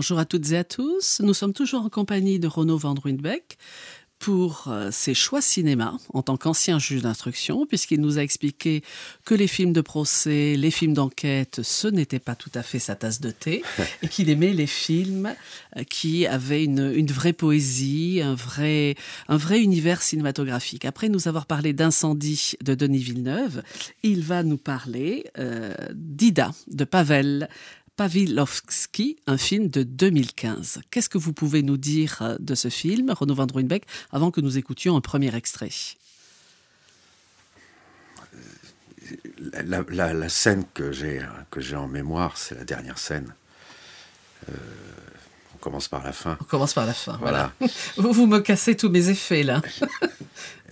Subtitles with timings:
[0.00, 1.20] Bonjour à toutes et à tous.
[1.22, 3.58] Nous sommes toujours en compagnie de Renaud Van Ruynbeck
[4.20, 8.82] pour euh, ses choix cinéma en tant qu'ancien juge d'instruction, puisqu'il nous a expliqué
[9.24, 12.94] que les films de procès, les films d'enquête, ce n'était pas tout à fait sa
[12.94, 13.62] tasse de thé,
[14.02, 15.34] et qu'il aimait les films
[15.76, 18.94] euh, qui avaient une, une, vraie poésie, un vrai,
[19.28, 20.84] un vrai univers cinématographique.
[20.84, 23.62] Après nous avoir parlé d'incendie de Denis Villeneuve,
[24.02, 27.48] il va nous parler euh, d'Ida de Pavel,
[28.00, 30.80] Pavilovski, un film de 2015.
[30.90, 34.40] Qu'est-ce que vous pouvez nous dire euh, de ce film, Renaud Van Druynbeck, avant que
[34.40, 35.68] nous écoutions un premier extrait?
[39.52, 43.34] La, la, la, scène que j'ai que j'ai en mémoire, c'est la dernière scène.
[44.48, 44.54] Euh,
[45.54, 46.38] on commence par la fin.
[46.40, 47.18] On commence par la fin.
[47.18, 47.52] Voilà.
[47.58, 47.74] voilà.
[47.98, 49.60] vous, vous me cassez tous mes effets là.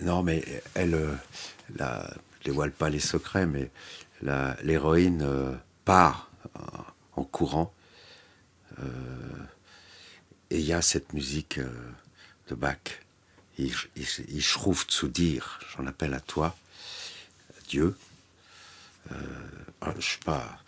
[0.01, 1.13] non, mais elle, euh,
[1.77, 3.69] la, je dévoile pas les secrets, mais
[4.63, 5.53] l'héroïne euh,
[5.85, 6.31] part
[7.19, 7.73] en courant.
[8.79, 8.83] Euh,
[10.49, 11.69] et il y a cette musique euh,
[12.47, 12.77] de Bach.
[13.57, 16.55] Ich, ich, ich rufe zu dir, j'en appelle à toi,
[17.67, 17.97] Dieu.
[19.11, 19.15] Euh,
[19.81, 20.63] ah, je suis pas.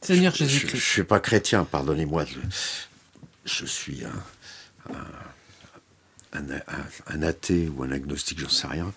[0.00, 0.76] Seigneur je, Jésus-Christ.
[0.76, 2.24] Je, je, suis pas chrétien, pardonnez-moi.
[2.24, 2.38] Je,
[3.44, 4.94] je, suis un,
[6.32, 6.62] un, un,
[7.08, 8.92] un, athée ou un agnostique, j'en sais rien.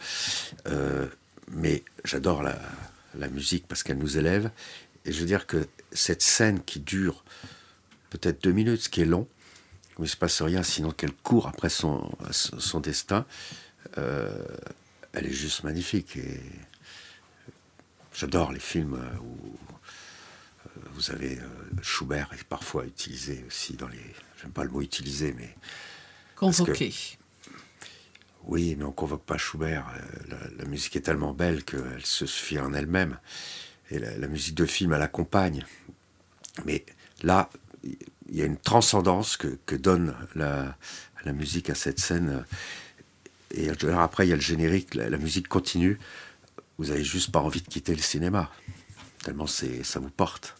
[0.67, 1.05] Euh,
[1.49, 2.57] mais j'adore la,
[3.15, 4.51] la musique parce qu'elle nous élève.
[5.03, 7.23] Et je veux dire que cette scène qui dure
[8.09, 9.27] peut-être deux minutes, ce qui est long,
[9.97, 13.25] où il ne se passe rien, sinon qu'elle court après son, son destin,
[13.97, 14.45] euh,
[15.13, 16.17] elle est juste magnifique.
[16.17, 16.41] Et
[18.13, 19.57] j'adore les films où
[20.65, 21.47] euh, vous avez euh,
[21.81, 24.01] Schubert est parfois utilisé aussi dans les.
[24.41, 25.55] J'aime pas le mot utiliser, mais.
[26.35, 26.89] Convoqué.
[26.89, 26.95] Que,
[28.45, 29.85] oui, mais on convoque pas Schubert.
[30.27, 33.19] La, la musique est tellement belle qu'elle se suffit en elle-même.
[33.91, 35.65] Et la, la, musique de film, elle accompagne.
[36.65, 36.85] Mais
[37.23, 37.49] là,
[37.83, 40.77] il y a une transcendance que, que donne la,
[41.25, 42.45] la, musique à cette scène.
[43.53, 45.99] Et après, il y a le générique, la, la musique continue.
[46.77, 48.49] Vous avez juste pas envie de quitter le cinéma,
[49.23, 50.55] tellement ça vous porte.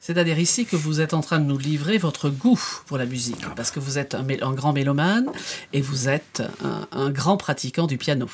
[0.00, 3.38] C'est-à-dire ici que vous êtes en train de nous livrer votre goût pour la musique,
[3.42, 3.54] ah bah.
[3.56, 5.30] parce que vous êtes un, un, grand mélomane
[5.72, 8.28] et vous êtes un, un grand pratiquant du piano.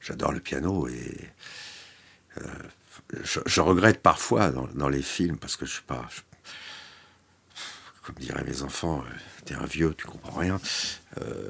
[0.00, 1.28] J'adore le piano et
[2.38, 2.42] euh,
[3.22, 6.20] je, je, regrette parfois dans, dans, les films parce que je suis pas, je,
[8.02, 9.14] comme diraient mes enfants, euh,
[9.44, 10.60] t'es un vieux, tu comprends rien.
[11.20, 11.48] Euh,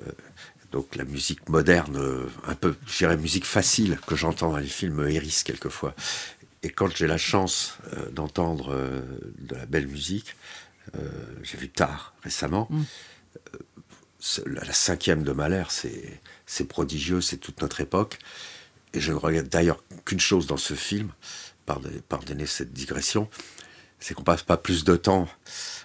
[0.73, 4.67] donc la musique moderne, euh, un peu, je dirais musique facile que j'entends dans les
[4.67, 5.95] films me hérisse quelquefois.
[6.63, 9.03] Et quand j'ai la chance euh, d'entendre euh,
[9.39, 10.35] de la belle musique,
[11.43, 12.83] j'ai vu tard récemment, mm.
[14.47, 18.19] la, la, cinquième de Mahler, c'est prodigieux, c'est toute notre époque.
[18.93, 21.11] Et je ne regrette d'ailleurs qu'une chose dans ce film,
[21.67, 23.29] pardonnez cette digression,
[24.01, 25.29] c'est qu'on passe pas plus de temps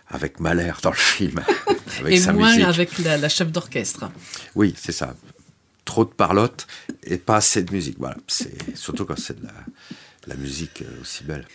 [0.08, 1.42] avec Mahler dans le film.
[2.00, 2.66] Avec et sa moins musique.
[2.66, 4.12] avec la, la chef d'orchestre.
[4.54, 5.16] Oui, c'est ça.
[5.84, 6.68] Trop de parlotte
[7.04, 7.98] et pas assez de musique.
[7.98, 9.54] Voilà, c'est surtout quand c'est de la,
[10.28, 11.48] la, musique aussi belle.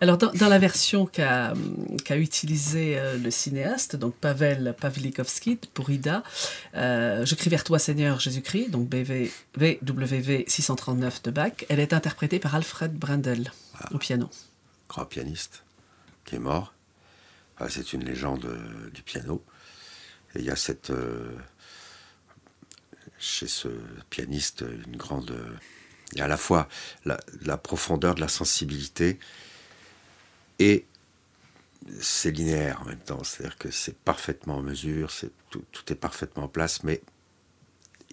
[0.00, 1.52] Alors, dans, dans la version qu'a
[2.04, 6.22] qu utilisée euh, le cinéaste, donc Pavel Pavlikovski pour Ida,
[6.74, 11.92] euh, Je crie vers toi, Seigneur Jésus-Christ, donc BV, VWV 639 de Bach, elle est
[11.92, 14.28] interprétée par Alfred Brendel ah, au piano.
[14.88, 15.62] Grand pianiste
[16.24, 16.74] qui est mort.
[17.58, 19.44] Ah, c'est une légende euh, du piano.
[20.34, 20.92] Et il y a cette.
[23.18, 23.68] Chez ce
[24.08, 25.36] pianiste, une grande.
[26.12, 26.68] Il y a à la fois
[27.04, 29.18] la, la profondeur de la sensibilité
[30.60, 30.86] et
[32.00, 33.24] c'est linéaire en même temps.
[33.24, 37.02] C'est-à-dire que c'est parfaitement en mesure, c'est, tout, tout, est parfaitement en place, mais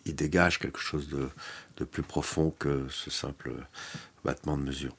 [0.05, 1.29] il dégage quelque chose de,
[1.77, 3.53] de plus profond que ce simple
[4.23, 4.95] battement de mesure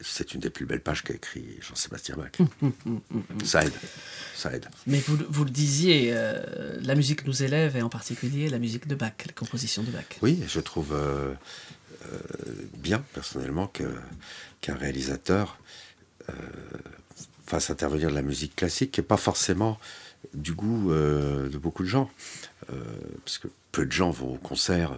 [0.00, 2.48] c'est une des plus belles pages qu'a écrit Jean-Sébastien Bach.
[3.44, 3.72] ça aide,
[4.34, 4.66] ça aide.
[4.86, 8.86] Mais vous, vous le disiez, euh, la musique nous élève, et en particulier la musique
[8.86, 10.04] de Bach, la composition de Bach.
[10.22, 11.34] Oui, je trouve euh,
[12.06, 12.18] euh,
[12.76, 13.84] bien, personnellement, que,
[14.60, 15.58] qu'un réalisateur
[17.46, 19.78] fasse intervenir de la musique classique, qui n'est pas forcément
[20.34, 22.10] du goût de beaucoup de gens.
[22.66, 24.92] parce que peu de gens vont au concert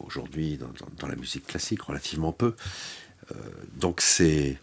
[0.00, 0.58] aujourd'hui
[0.98, 2.54] dans, la musique classique, relativement peu.
[3.32, 3.34] Euh,
[3.76, 4.58] donc c'est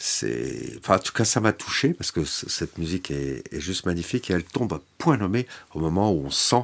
[0.00, 3.84] c'est enfin en tout cas ça m'a touché parce que cette musique est, est, juste
[3.84, 6.62] magnifique et elle tombe à point nommé au moment où on sent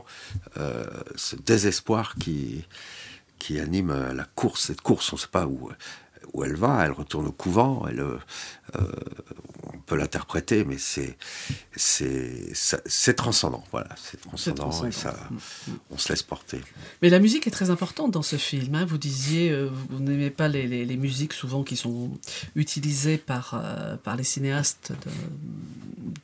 [0.57, 0.85] euh,
[1.17, 2.65] ce désespoir qui
[3.41, 5.69] qui anime la course cette course on sait pas où
[6.33, 8.19] où elle va elle retourne au couvent elle euh,
[8.77, 11.17] on peut l'interpréter mais c'est
[11.77, 15.15] c'est transcendant voilà c'est transcendant, transcendant, et ça
[15.91, 16.61] on se laisse porter
[17.03, 18.85] mais la musique est très importante dans ce film hein.
[18.85, 22.11] vous disiez euh, vous n'aimez pas les, les, les, musiques souvent qui sont
[22.55, 25.11] utilisées par euh, par les cinéastes de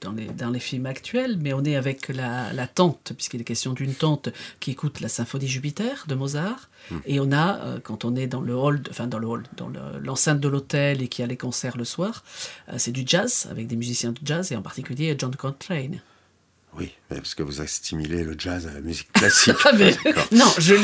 [0.00, 3.44] dans les, dans les films actuels, mais on est avec la, la tante, puisqu'il est
[3.44, 6.68] question d'une tante qui écoute la symphonie Jupiter de Mozart.
[6.90, 6.96] Hmm.
[7.06, 9.70] Et on a, euh, quand on est dans le hall, enfin dans le hall, dans
[10.02, 12.39] l'enceinte de l'hôtel et qui a les concerts le soir, euh,
[12.76, 16.00] c'est du jazz, avec des musiciens de jazz, et en particulier John Coltrane.
[16.78, 19.54] Oui, parce que vous assimilez le jazz à la musique classique.
[19.64, 19.72] Ah,
[20.32, 20.74] non, je,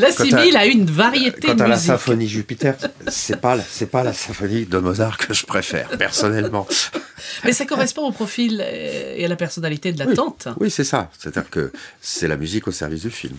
[0.00, 1.56] l'assimile à, une variété de musique.
[1.56, 2.76] Quant à la symphonie Jupiter,
[3.08, 6.66] c'est pas c'est pas la symphonie de Mozart que je préfère personnellement.
[7.44, 10.48] Mais ça correspond au profil et à la personnalité de la tante.
[10.60, 11.10] Oui, c'est ça.
[11.18, 13.36] C'est-à-dire que c'est la musique au service du film.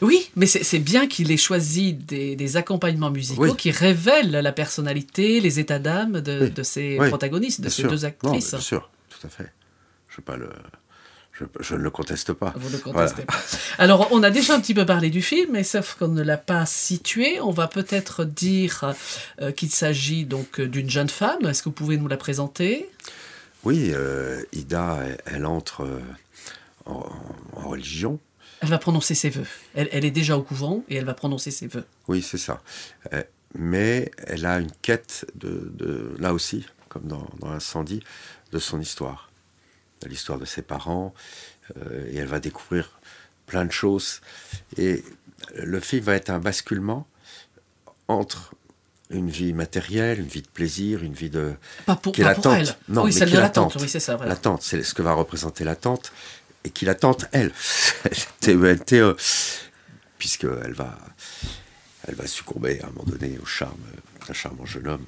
[0.00, 5.58] Oui, mais c'est bien qu'il ait choisi des, accompagnements musicaux qui révèlent la personnalité, les
[5.58, 8.50] états d'âme de, ces protagonistes, de ces deux actrices.
[8.50, 9.52] bien sûr, tout à fait.
[10.08, 10.50] Je, pas le,
[11.60, 12.52] je, ne le conteste pas.
[12.56, 13.34] Vous ne le contestez pas.
[13.78, 16.36] Alors, on a déjà un petit peu parlé du film, mais sauf qu'on ne l'a
[16.36, 17.40] pas situé.
[17.40, 18.94] On va peut-être dire
[19.40, 21.46] euh, qu'il s'agit donc d'une jeune femme.
[21.46, 22.88] Est-ce que vous pouvez nous la présenter?
[23.64, 26.00] Oui, euh, Ida, elle, entre euh,
[26.84, 27.08] en,
[27.54, 28.18] religion.
[28.62, 29.46] Elle va prononcer ses vœux.
[29.74, 31.84] Elle, est déjà au couvent et elle va prononcer ses vœux.
[32.08, 32.62] Oui, c'est ça.
[33.54, 38.02] mais elle a une quête de, là aussi, comme dans, dans l'incendie,
[38.52, 39.28] de son histoire
[40.08, 41.14] l'histoire de ses parents,
[41.76, 42.90] euh, et elle va découvrir
[43.46, 44.20] plein de choses.
[44.76, 45.04] Et
[45.56, 47.06] le film va être un basculement
[48.08, 48.54] entre
[49.10, 51.54] une vie matérielle, une vie de plaisir, une vie de...
[51.84, 52.74] Pas pour, pas pour elle.
[52.88, 53.76] Non, oui, celle de l'attente.
[53.78, 54.16] Oui, c'est ça.
[54.24, 56.12] L'attente, c'est ce que va représenter l'attente,
[56.64, 57.52] et qui l'attente, elle.
[58.40, 59.16] T-E-N-T-E.
[60.18, 60.96] Puisqu'elle va,
[62.06, 63.80] elle va succomber à un moment donné au charme
[64.26, 65.04] d'un charmant jeune homme,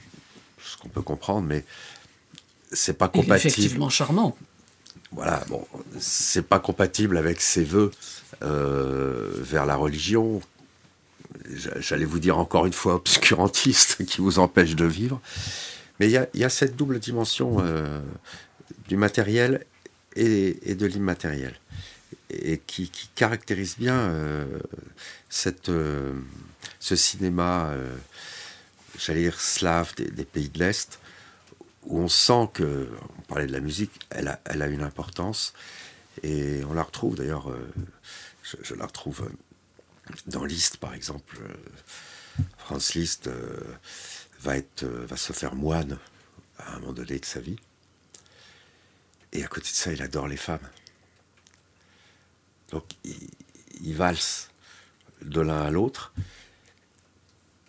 [0.62, 1.64] ce qu'on peut comprendre, mais
[2.72, 3.36] c'est pas compatible.
[3.36, 4.36] effectivement charmant
[5.14, 5.64] voilà, bon,
[5.98, 7.92] c'est pas compatible avec ses voeux
[8.42, 10.40] euh, vers la religion.
[11.78, 15.20] J'allais vous dire encore une fois obscurantiste qui vous empêche de vivre.
[16.00, 18.00] Mais il y, a, cette double dimension euh,
[18.88, 19.64] du matériel
[20.16, 21.54] et, de l'immatériel
[22.30, 24.58] et qui, caractérise bien euh,
[25.28, 25.70] cette,
[26.80, 27.74] ce cinéma,
[28.98, 30.98] j'allais dire slave des pays de l'Est,
[31.86, 32.88] où on sent que,
[33.18, 35.52] on parlait de la musique, elle a, une importance.
[36.22, 37.72] Et on la retrouve d'ailleurs, euh,
[38.42, 41.38] je, la retrouve euh, dans Liszt par exemple.
[41.42, 43.30] Euh, Franz Liszt
[44.40, 45.98] va se faire moine
[46.58, 47.56] à un moment donné de sa vie.
[49.34, 50.66] Et à côté de ça, il adore les femmes.
[52.70, 53.28] Donc il,
[53.82, 54.50] il valse
[55.22, 56.12] de l'un à l'autre,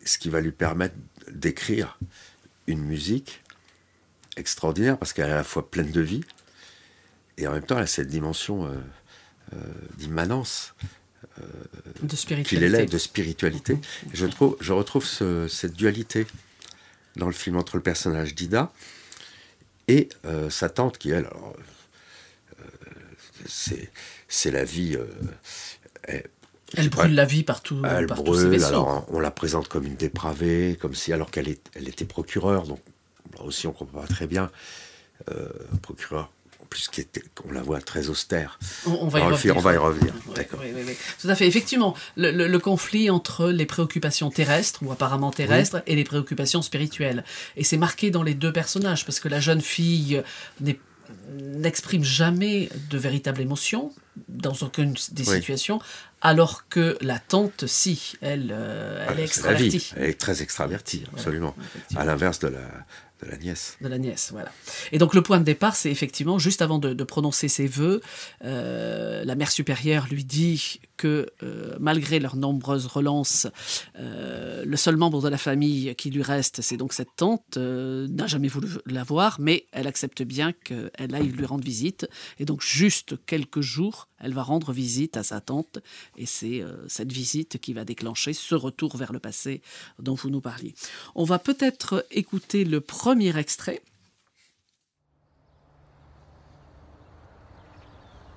[0.05, 0.95] ce qui va lui permettre
[1.29, 1.97] d'écrire
[2.67, 3.41] une musique
[4.37, 6.21] extraordinaire parce qu'elle est à la fois pleine de vie
[7.37, 8.75] et en même temps elle a cette dimension euh,
[9.53, 9.57] euh,
[9.97, 10.73] d'immanence
[11.39, 11.43] euh,
[12.01, 13.79] de qu'il élève de spiritualité.
[14.13, 16.27] je, trouve, je retrouve cette dualité
[17.15, 18.71] dans le film entre le personnage d'Ida
[19.87, 20.09] et
[20.49, 21.29] sa tante qui elle
[23.47, 24.97] c'est la vie
[26.07, 27.81] elle, brûle la vie partout.
[27.85, 31.87] Elle partout brûle, alors on la présente comme une dépravée, comme si alors qu'elle elle
[31.87, 32.79] était procureure, donc
[33.39, 34.51] aussi on comprend pas très bien,
[35.31, 35.49] euh,
[35.81, 36.31] procureur
[36.65, 36.89] en plus
[37.35, 38.59] qu'on la voit très austère.
[38.87, 39.57] On, va, y revenir.
[39.57, 40.13] on va y revenir.
[41.21, 41.47] Tout à fait.
[41.47, 47.23] Effectivement, le, conflit entre les préoccupations terrestres, ou apparemment terrestres, et les préoccupations spirituelles.
[47.55, 50.23] Et c'est marqué dans les deux personnages, parce que la jeune fille
[51.29, 53.93] n'exprime jamais de véritable émotion
[54.27, 55.79] dans aucune des situations,
[56.21, 59.91] alors que la tante, si, elle, euh, elle est extravertie.
[59.95, 61.55] Elle est très extravertie, absolument.
[61.95, 62.61] à l'inverse de la,
[63.23, 63.77] de la nièce.
[63.81, 64.51] De la nièce, voilà.
[64.91, 68.01] Et donc le point de départ, c'est effectivement, juste avant de, prononcer ses voeux,
[68.43, 73.47] euh, la mère supérieure lui dit que euh, malgré leurs nombreuses relances,
[73.97, 78.27] euh, le seul membre de la famille qui lui reste, c'est donc cette tante, n'a
[78.27, 82.07] jamais voulu la voir, mais elle accepte bien qu'elle aille lui rendre visite.
[82.39, 85.79] Et donc juste quelques jours, elle va rendre visite à sa tante,
[86.17, 89.61] et c'est cette visite qui va déclencher ce retour vers le passé
[89.99, 90.73] dont vous nous parliez.
[91.15, 93.81] On va peut-être écouter le premier extrait.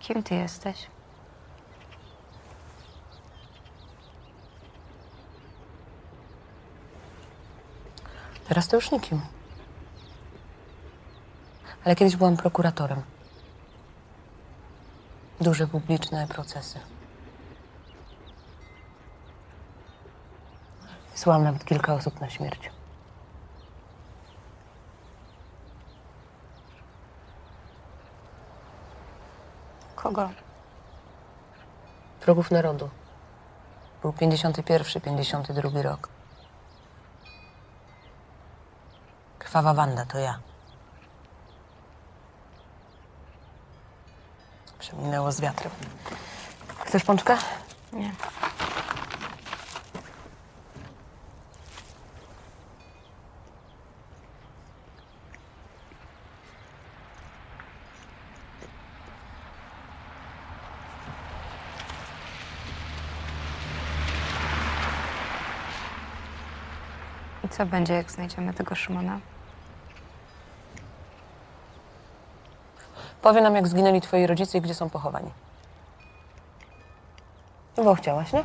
[0.08, 0.88] Kim ty jesteś?
[8.48, 9.20] Teraz to już nikim.
[11.84, 13.02] Ale kiedyś byłam prokuratorem.
[15.40, 16.80] Duże publiczne procesy.
[21.12, 22.70] Wysłałam nawet kilka osób na śmierć.
[29.96, 30.30] Kogo?
[32.20, 32.90] Wrogów narodu.
[34.02, 36.17] Był 51, 52 rok.
[39.48, 40.38] Krwawa Wanda to ja.
[44.78, 45.72] Przeminęło z wiatrem.
[46.84, 47.38] Chcesz pączka?
[47.92, 48.12] Nie.
[67.44, 69.20] I co będzie, jak znajdziemy tego Szymona?
[73.22, 75.30] Powie nam, jak zginęli twoi rodzice i gdzie są pochowani.
[77.76, 78.44] Bo chciałaś, nie?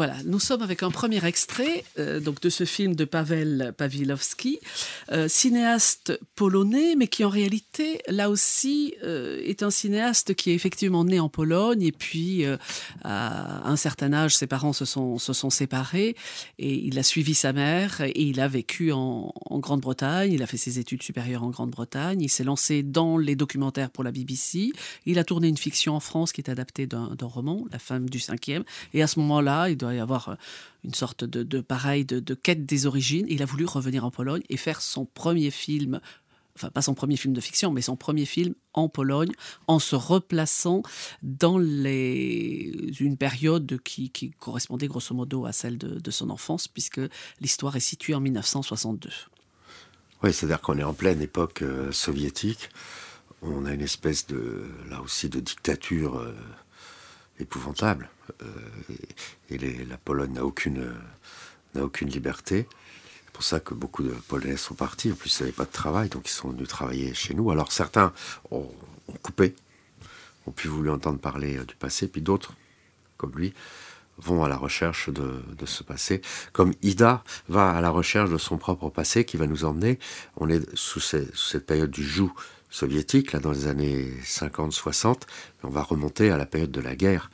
[0.00, 4.58] Voilà, nous sommes avec un premier extrait euh, donc de ce film de Pavel Pawlowski,
[5.12, 10.54] euh, cinéaste polonais, mais qui en réalité, là aussi, euh, est un cinéaste qui est
[10.54, 12.46] effectivement né en Pologne et puis
[13.04, 15.18] à un certain âge, ses parents se sont,
[15.50, 16.16] séparés
[16.58, 20.46] et il a suivi sa mère et il a vécu en, en Grande-Bretagne, il a
[20.46, 24.72] fait ses études supérieures en Grande-Bretagne, il s'est lancé dans les documentaires pour la BBC,
[25.04, 28.18] il a tourné une fiction en France qui est adaptée d'un roman, La femme du
[28.18, 28.64] cinquième,
[28.94, 30.34] et à ce moment-là, il doit y avoir euh,
[30.84, 33.26] une sorte de, pareil, de, quête des origines.
[33.28, 36.00] Il a voulu revenir en Pologne et faire son premier film,
[36.56, 39.32] enfin pas son premier film de fiction, mais son premier film en Pologne,
[39.66, 40.82] en se replaçant
[41.22, 47.00] dans les, une période qui, correspondait grosso modo à celle de, de son enfance, puisque
[47.40, 49.10] l'histoire est située en 1962.
[50.22, 52.68] Oui, c'est-à-dire qu'on est en pleine époque euh, soviétique.
[53.42, 56.34] On a une espèce de, là aussi, de dictature euh,
[57.40, 58.10] épouvantable.
[58.42, 58.46] Euh,
[59.50, 60.94] et la Pologne n'a aucune, euh,
[61.74, 62.68] n'a aucune liberté.
[63.26, 65.12] C'est pour ça que beaucoup de Polonais sont partis.
[65.12, 67.50] En plus, ils n'avaient pas de travail, donc ils sont venus travailler chez nous.
[67.50, 68.12] Alors certains
[68.50, 68.70] ont,
[69.22, 69.54] coupé,
[70.46, 72.54] ont pu voulu entendre parler euh, du passé, puis d'autres,
[73.16, 73.54] comme lui,
[74.18, 76.20] vont à la recherche de, de ce passé.
[76.52, 79.98] Comme Ida va à la recherche de son propre passé qui va nous emmener.
[80.36, 82.30] On est sous, sous cette période du joug
[82.70, 85.14] soviétique, là, dans les années 50-60,
[85.62, 87.30] mais on va remonter à la période de la guerre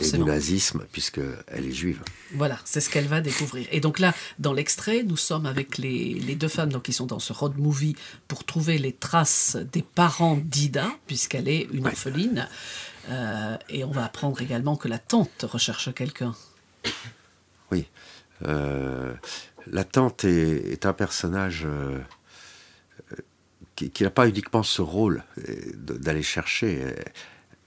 [0.00, 2.02] et du nazisme, puisqu'elle est juive.
[2.34, 3.66] Voilà, c'est ce qu'elle va découvrir.
[3.70, 7.06] Et donc là, dans l'extrait, nous sommes avec les, les deux femmes donc, qui sont
[7.06, 7.94] dans ce road movie
[8.26, 12.48] pour trouver les traces des parents d'Ida, puisqu'elle est une orpheline.
[13.10, 16.34] Euh, et on va apprendre également que la tante recherche quelqu'un.
[17.70, 17.86] Oui.
[18.44, 19.14] Euh,
[19.66, 21.98] la tante est, est un personnage euh,
[23.76, 26.80] qui, n'a pas uniquement ce rôle euh, d'aller chercher.
[26.82, 26.92] Euh,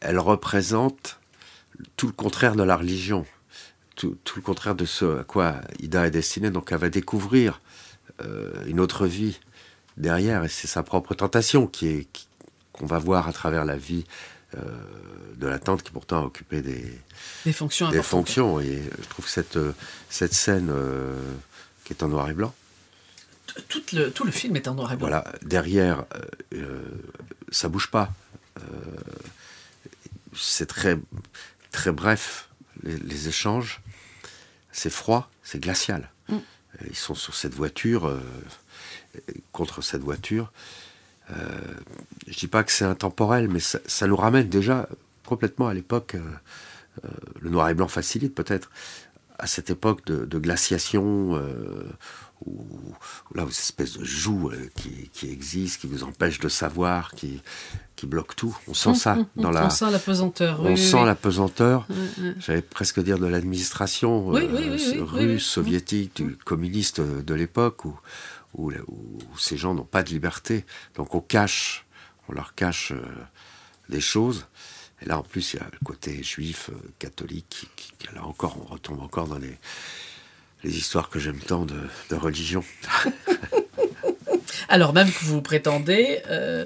[0.02, 1.20] Elle représente
[1.96, 3.26] tout le contraire de la religion,
[3.96, 6.50] tout, tout le contraire de ce à quoi Ida est destinée.
[6.52, 7.62] Donc elle va découvrir
[8.22, 9.40] euh, une autre vie
[9.98, 12.08] derrière, et c'est sa propre tentation qui est
[12.74, 14.06] qu'on va voir à travers la vie
[14.58, 14.62] euh,
[15.38, 16.84] de la tante qui pourtant a occupé des,
[17.46, 18.10] Des fonctions des importantes.
[18.28, 18.60] fonctions.
[18.62, 19.60] Et je trouve cette,
[20.10, 21.14] cette scène euh,
[21.84, 22.54] qui est en noir et blanc,
[23.68, 25.08] Tout le, tout le film est en noir et blanc.
[25.08, 26.22] voilà, derrière, euh,
[26.54, 26.82] euh,
[27.52, 28.12] ça bouge pas.
[28.60, 28.62] Euh,
[30.36, 30.98] c'est très,
[31.72, 32.50] très bref,
[32.84, 33.82] les, les échanges.
[34.72, 36.10] C'est froid, c'est glacial.
[36.30, 36.38] Mm.
[36.90, 38.20] Ils sont sur cette voiture, euh,
[39.52, 40.52] contre cette voiture.
[41.32, 41.36] Euh,
[42.28, 44.88] je dis pas que c'est intemporel, mais ça, ça nous ramène déjà
[45.26, 46.16] complètement à l'époque.
[46.16, 46.22] euh,
[47.06, 48.70] euh, le noir et blanc facilite peut-être
[49.40, 51.90] à cette époque de, de glaciation euh,
[52.46, 56.50] où, où là, une espèce de joug euh, qui, qui existe, qui vous empêche de
[56.50, 57.42] savoir, qui,
[57.96, 58.56] qui bloque tout.
[58.68, 60.60] On sent ça dans la, On sent la pesanteur.
[60.62, 61.06] on oui, sent oui.
[61.06, 61.88] la pesanteur.
[62.40, 67.98] J'allais presque dire de l'administration euh, russe, soviétique, du communiste de l'époque où,
[68.56, 70.66] où, où ces gens n'ont pas de liberté.
[70.96, 71.86] Donc on cache,
[72.28, 73.02] on leur cache euh,
[73.90, 74.46] des choses.
[75.02, 78.58] Et là, en plus, il y a le côté juif, euh, catholique, qui, là encore,
[78.62, 79.58] on retombe encore dans les,
[80.64, 81.80] les histoires que j'aime tant de,
[82.10, 82.64] de religion.
[84.70, 86.66] Alors même que vous prétendez euh,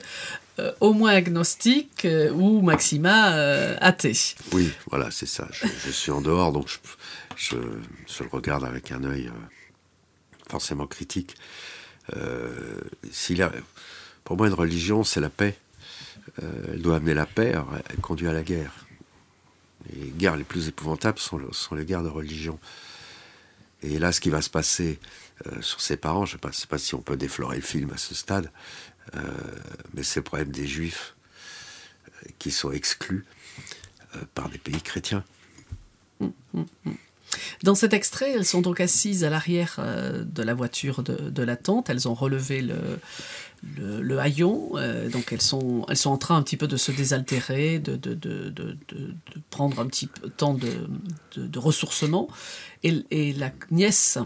[0.59, 4.17] euh, au moins agnostique euh, ou maxima euh, athée.
[4.51, 5.47] Oui, voilà, c'est ça.
[5.51, 6.77] Je, je suis en dehors, donc je,
[7.35, 7.55] je,
[8.07, 9.31] je le regarde avec un œil euh,
[10.49, 11.35] forcément critique.
[12.15, 13.51] Euh, s'il a,
[14.23, 15.57] pour moi, une religion, c'est la paix.
[16.41, 17.53] Euh, elle doit amener la paix,
[17.89, 18.73] elle conduit à la guerre.
[19.93, 22.59] Les guerres les plus épouvantables sont, sont les guerres de religion.
[23.81, 24.99] Et là, ce qui va se passer
[25.47, 27.97] euh, sur ses parents, je ne sais, pas- si on peut déflorer le film à
[27.97, 28.49] ce stade,
[29.15, 29.21] euh,
[29.93, 31.15] mais c'est le problème des juifs
[32.39, 33.25] qui sont exclus
[34.33, 35.25] par des pays chrétiens.
[37.63, 41.43] Dans cet extrait, elles sont donc assises à l'arrière euh, de la voiture de, de
[41.43, 41.89] la tante.
[41.89, 42.99] Elles ont relevé le,
[43.77, 44.71] le, le haillon.
[44.75, 47.95] euh, donc elles sont, elles sont en train un petit peu de se désaltérer, de,
[47.95, 48.77] de, de,
[49.49, 52.27] prendre un petit temps de, ressourcement.
[52.83, 54.17] Et la nièce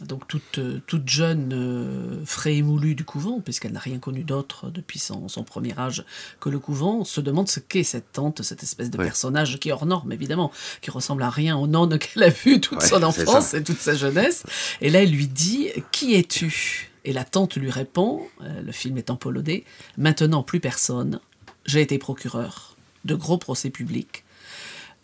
[0.00, 4.24] donc toute, euh, toute jeune, euh, frais et moulue du couvent, puisqu'elle n'a rien connu
[4.24, 6.04] d'autre depuis son, son, premier âge
[6.40, 9.04] que le couvent, se demande ce qu'est cette tante, cette espèce de ouais.
[9.04, 12.60] personnage qui est hors norme, évidemment, qui ressemble à rien aux nonnes qu'elle a vues
[12.60, 14.44] toute ouais, son enfance et toute sa jeunesse.
[14.80, 16.90] Et là, elle lui dit Qui es-tu?
[17.04, 19.64] Et la tante lui répond, euh, le film est en polonais,
[19.96, 21.20] Maintenant plus personne,
[21.66, 24.24] j'ai été procureur de gros procès publics.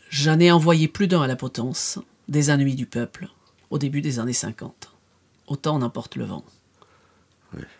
[0.09, 3.29] J'en ai envoyé plus d'un à la potence, des ennemis du peuple
[3.71, 4.93] au début des années 50.
[5.47, 6.45] Autant en emporte le vent.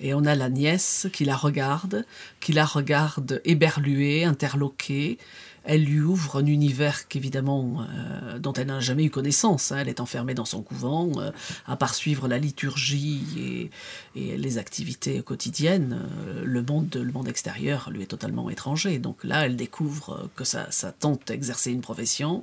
[0.01, 2.05] Et on a la nièce qui la regarde,
[2.41, 5.19] qui la regarde éberluée, interloquée.
[5.63, 9.73] Elle lui ouvre un univers qu'évidemment, euh, dont elle n'a jamais eu connaissance.
[9.73, 9.79] Hein.
[9.81, 11.31] Elle est enfermée dans son couvent, euh,
[11.67, 13.71] à part suivre la liturgie
[14.17, 16.01] et, les activités quotidiennes.
[16.27, 18.99] Euh, le, monde, le monde extérieur lui est totalement étranger.
[18.99, 20.67] Donc là, elle découvre que sa
[20.99, 22.43] tante exerçait une profession,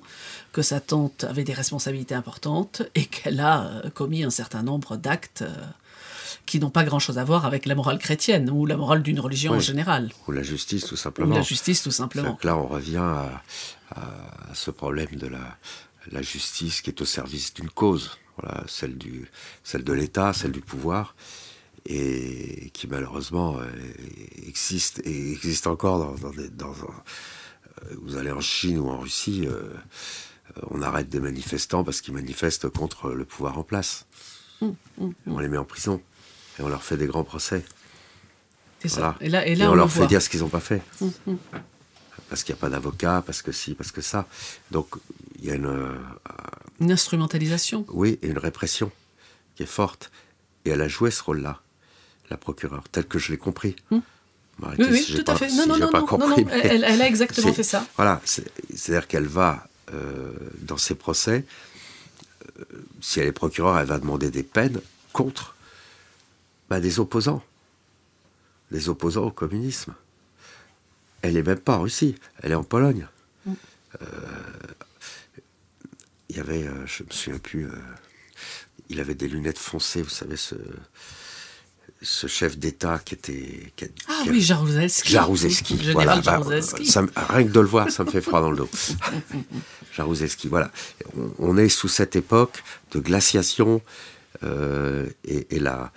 [0.52, 5.44] que sa tante avait des responsabilités importantes et qu'elle a commis un certain nombre d'actes
[6.48, 9.52] qui n'ont pas grand-chose à voir avec la morale chrétienne ou la morale d'une religion
[9.52, 9.58] oui.
[9.58, 10.12] en général.
[10.28, 11.36] Ou la justice, tout simplement.
[11.36, 12.40] Ou la justice, tout simplement.
[12.44, 13.44] Là, on revient à,
[13.92, 15.58] à, ce problème de la,
[16.12, 19.30] la, justice qui est au service d'une cause, voilà, celle, du,
[19.64, 21.16] celle de l'État, celle du pouvoir,
[21.86, 23.58] et qui malheureusement
[24.48, 26.74] existe, et existe encore dans, dans, des, dans
[27.92, 29.74] vous allez en Chine ou en Russie, euh,
[30.72, 34.08] on arrête des manifestants parce qu'ils manifestent contre le pouvoir en place.
[34.62, 36.02] Mmh, mmh, on les met en prison
[36.60, 37.64] et on leur fait des grands procès.
[38.80, 39.16] C'est voilà.
[39.20, 39.26] ça.
[39.26, 40.08] Et là, et là et on, on, leur le fait voit.
[40.08, 40.82] dire ce qu'ils n'ont pas fait.
[41.02, 41.36] Mmh, mmh.
[42.30, 44.28] Parce qu'il n'y a pas d'avocat, parce que si, parce que ça.
[44.72, 44.88] Donc,
[45.40, 45.66] il y a une.
[45.66, 45.96] Euh,
[46.80, 47.86] une instrumentalisation.
[47.90, 48.92] Oui, et une répression
[49.56, 50.12] qui est forte.
[50.66, 51.62] Et elle a joué ce rôle-là,
[52.30, 53.76] la procureure, tel que je l'ai compris.
[53.90, 53.98] Mmh.
[54.60, 55.50] Oui, oui, si tout pas, à fait.
[55.50, 57.86] Si non, non, non, non, compris, non, elle, elle, a exactement fait ça.
[57.96, 61.46] Voilà, c'est-à-dire qu'elle va, euh, dans ses procès,
[62.60, 62.64] euh,
[63.00, 64.82] si elle est procureure, elle va demander des peines
[65.14, 65.56] contre
[66.70, 67.44] bah, des opposants,
[68.72, 69.94] des opposants au communisme.
[71.22, 73.08] Elle n'est même pas en Russie, elle est en Pologne.
[73.46, 73.56] Il mm.
[74.02, 74.06] euh,
[76.30, 77.76] y avait, euh, je me souviens plus, euh,
[78.90, 80.56] il avait des lunettes foncées, vous savez, ce,
[82.02, 83.74] ce chef d'État qui était.
[83.76, 85.12] Qui, ah qui oui, Jaruzelski.
[85.12, 86.18] Jaruzelski, voilà.
[86.18, 88.70] Bah, ça, rien que de le voir, ça me fait froid dans le dos.
[89.94, 90.72] Jaruzelski, voilà.
[91.18, 93.82] On, on, est sous cette époque de glaciation.
[94.44, 95.92] Euh, et, et la,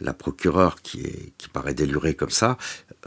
[0.00, 2.58] la, procureure qui, est, qui paraît délurée comme ça,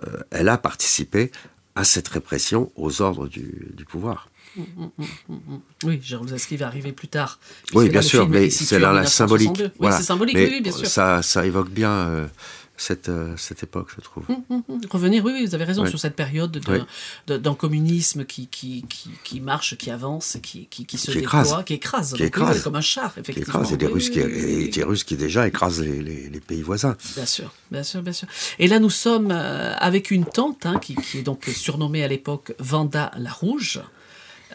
[0.03, 1.31] euh, elle a participé
[1.75, 4.29] à cette répression aux ordres du, du pouvoir.
[4.55, 4.61] Mmh,
[4.97, 7.39] mmh, mmh, oui, Jaruzelski va arriver plus tard.
[7.73, 9.51] Oui, bien sûr, mais c'est là la symbolique.
[9.59, 9.97] Oui, voilà.
[9.97, 10.87] c'est symbolique, mais oui, oui, bien sûr.
[10.87, 12.27] Ça, ça évoque bien euh,
[12.79, 14.23] cette, euh, cette époque, je trouve.
[14.29, 15.89] Mmh, Revenir, oui, oui, vous avez raison, oui.
[15.89, 16.57] sur cette période
[17.27, 17.57] d'un oui.
[17.57, 21.65] communisme qui, qui, qui, qui, marche, qui avance, qui, qui, qui se qui déploie, écrase.
[21.65, 22.57] qui écrase, qui écrase.
[22.57, 23.43] Oui, comme un char, effectivement.
[23.43, 26.39] Qui écrase, et des, Russes, qui, et des Russes qui déjà écrasent les, les, les,
[26.39, 26.95] pays voisins.
[27.15, 28.27] Bien sûr, bien sûr, bien sûr.
[28.59, 32.07] Et là, nous sommes euh, avec une tante hein, qui, qui est donc surnommée à
[32.07, 33.81] l'époque Vanda la Rouge.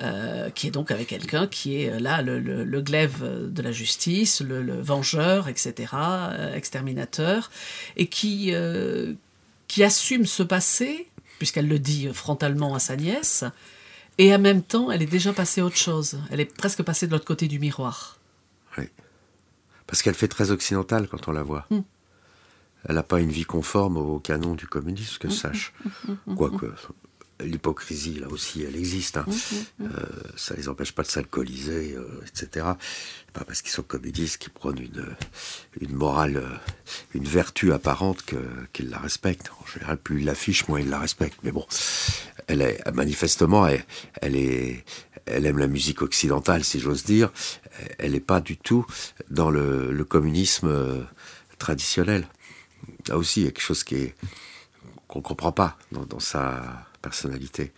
[0.02, 3.70] Euh, qui est donc avec quelqu'un qui est là le, le, le, glaive de la
[3.70, 7.48] justice, le, le vengeur, etc., euh, exterminateur,
[7.96, 9.14] et qui, euh,
[9.68, 11.06] qui assume ce passé,
[11.38, 13.44] puisqu'elle le dit frontalement à sa nièce,
[14.18, 16.18] et en même temps, elle est déjà passée à autre chose.
[16.30, 18.18] Elle est presque passée de l'autre côté du miroir.
[18.76, 18.88] Oui.
[19.86, 21.66] Parce qu'elle fait très occidentale quand on la voit.
[21.70, 21.76] Hmm.
[21.76, 21.84] Mm.
[22.86, 25.72] Elle n'a pas une vie conforme au canon du communisme, que je sache.
[26.36, 26.66] Quoique,
[27.40, 29.16] l'hypocrisie, là aussi, elle existe.
[29.16, 29.24] Hein.
[29.26, 29.86] Mmh, mmh.
[29.86, 32.66] Euh, ça les empêche pas de s'alcooliser, euh, etc.
[33.32, 35.06] Pas parce qu'ils sont communistes qu'ils prônent une,
[35.80, 36.56] une morale, euh,
[37.14, 38.38] une vertu apparente qu'ils
[38.72, 39.50] qu la respectent.
[39.62, 41.40] En général, plus ils l'affichent, moins ils la respectent.
[41.42, 41.66] Mais bon,
[42.46, 43.84] elle est, manifestement, elle,
[44.20, 44.84] elle, est,
[45.26, 47.32] elle aime la musique occidentale, si j'ose dire.
[47.98, 48.86] Elle n'est pas du tout
[49.30, 51.06] dans le, le communisme
[51.58, 52.28] traditionnel.
[53.08, 54.14] Là aussi, il y a quelque chose qui est
[55.08, 57.72] qu'on ne comprend pas dans, dans sa personnalité.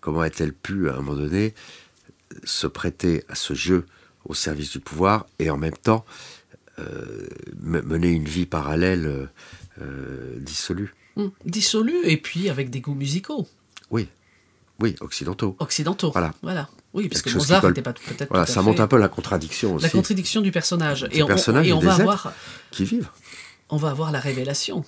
[0.00, 1.54] Comment a-t-elle pu, à un moment donné,
[2.44, 3.86] se prêter à ce jeu
[4.24, 6.04] au service du pouvoir et en même temps
[6.78, 7.28] euh,
[7.60, 9.28] mener une vie parallèle
[9.80, 10.94] euh, dissolue?
[11.16, 11.26] Mmh.
[11.44, 13.46] Dissolue et puis avec des goûts musicaux.
[13.90, 14.08] Oui,
[14.80, 15.54] oui, occidentaux.
[15.58, 16.10] Occidentaux.
[16.10, 16.32] Voilà.
[16.42, 16.68] voilà.
[16.94, 18.28] Oui, parce que Mozart n'était pas peut-être.
[18.30, 19.84] Voilà, ça montre un peu la contradiction aussi.
[19.84, 21.06] La contradiction du personnage.
[21.12, 22.32] et on, personnage et on va avoir.
[22.70, 23.08] Qui vivent.
[23.68, 24.84] On va avoir la révélation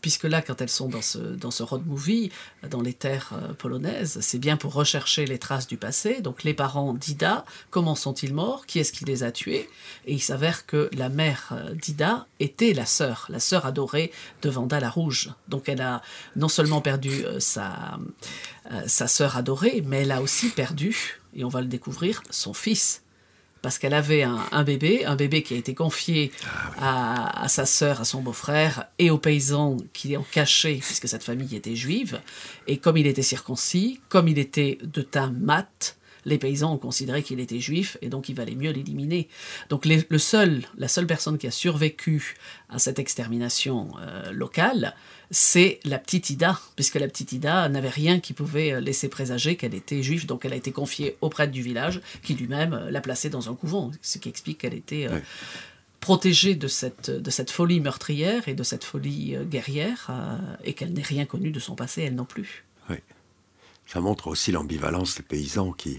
[0.00, 2.30] puisque là, quand elles sont dans ce, dans ce road movie,
[2.70, 6.20] dans les terres euh, polonaises, c'est bien pour rechercher les traces du passé.
[6.20, 8.66] Donc les parents d'Ida, comment sont-ils morts?
[8.66, 9.68] Qui est-ce qui les a tués?
[10.06, 14.80] Et il s'avère que la mère d'Ida était la sœur, la sœur adorée de Vanda
[14.80, 15.30] la Rouge.
[15.48, 16.02] Donc elle a
[16.36, 17.98] non seulement perdu euh, sa,
[18.70, 22.54] euh, sa sœur adorée, mais elle a aussi perdu, et on va le découvrir, son
[22.54, 23.02] fils
[23.66, 26.30] parce qu'elle avait un, bébé, un bébé qui a été confié
[26.78, 31.24] à, à, sa sœur, à son beau-frère et aux paysans qui ont caché, puisque cette
[31.24, 32.20] famille était juive.
[32.68, 37.24] Et comme il était circoncis, comme il était de teint mat, les paysans ont considéré
[37.24, 39.26] qu'il était juif et donc il valait mieux l'éliminer.
[39.68, 42.36] Donc le seul, la seule personne qui a survécu
[42.68, 44.94] à cette extermination euh, locale,
[45.30, 49.56] c'est la petite Ida, puisque la petite Ida n'avait rien qui pouvait euh, laisser présager
[49.56, 52.90] qu'elle était juive, donc elle a été confiée au prêtre du village, qui lui-même euh,
[52.90, 55.08] l'a placée dans un couvent, ce qui explique qu'elle était
[56.00, 60.10] protégée de cette, de cette folie meurtrière et de cette folie guerrière,
[60.62, 62.64] et qu'elle n'ait rien connu de son passé, elle non plus.
[62.88, 62.96] Oui.
[63.86, 65.98] Ça montre aussi l'ambivalence des paysans qui,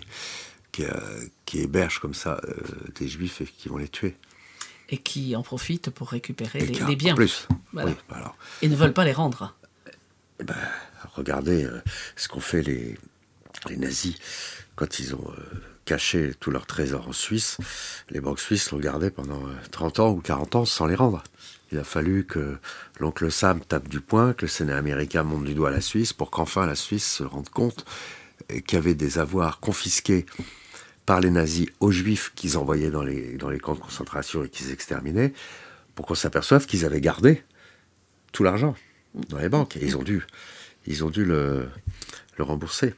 [0.72, 2.40] qui, hébergent comme ça
[2.96, 4.16] des juifs et qui vont les tuer
[4.89, 7.15] et qui en profitent pour récupérer les, biens.
[7.15, 7.47] Plus.
[8.62, 9.56] Et ne veulent pas les rendre.
[10.39, 10.56] Eh ben,
[11.15, 11.82] regardez euh,
[12.15, 12.97] ce qu'ont fait les,
[13.69, 14.15] les nazis
[14.76, 15.41] quand ils ont euh,
[15.86, 17.58] caché tous leurs trésors en Suisse.
[18.10, 21.23] Les banques suisses l'ont gardé pendant 30 euh, ans ou 40 ans sans les rendre.
[21.71, 22.58] Il a fallu que
[23.00, 26.32] l'oncle Sam tape du poing, que le Sénat américain monte du doigt la Suisse pour
[26.32, 27.84] qu'enfin la Suisse se rende compte
[28.47, 30.26] qu'il y avait des avoirs confisqués
[31.08, 35.34] par les nazis aux juifs qu'ils envoyaient dans les, camps de concentration et qu'ils exterminaient,
[35.96, 37.43] pour qu'on s'aperçoive qu'ils avaient gardé
[38.34, 38.76] tout l'argent
[39.30, 39.78] dans les banques.
[39.78, 40.22] Ils ont dû,
[41.26, 41.70] le
[42.38, 42.93] rembourser.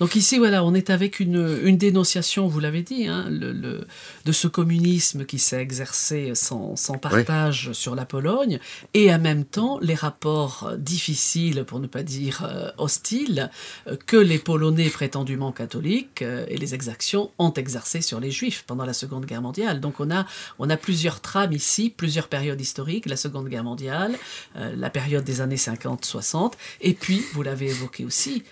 [0.00, 3.86] Donc ici, voilà, on est avec une, une dénonciation, vous l'avez dit, hein, le,
[4.24, 8.58] de ce communisme qui s'est exercé sans, sans partage sur la Pologne,
[8.92, 13.50] et en même temps les rapports difficiles, pour ne pas dire euh, hostiles,
[13.86, 18.64] euh, que les Polonais prétendument catholiques euh, et les exactions ont exercé sur les Juifs
[18.66, 19.80] pendant la Seconde Guerre mondiale.
[19.80, 20.26] Donc on a,
[20.58, 24.16] on a plusieurs trames ici, plusieurs périodes historiques, la Seconde Guerre mondiale,
[24.54, 28.42] la période des années 50-60, et puis, vous l'avez évoqué aussi,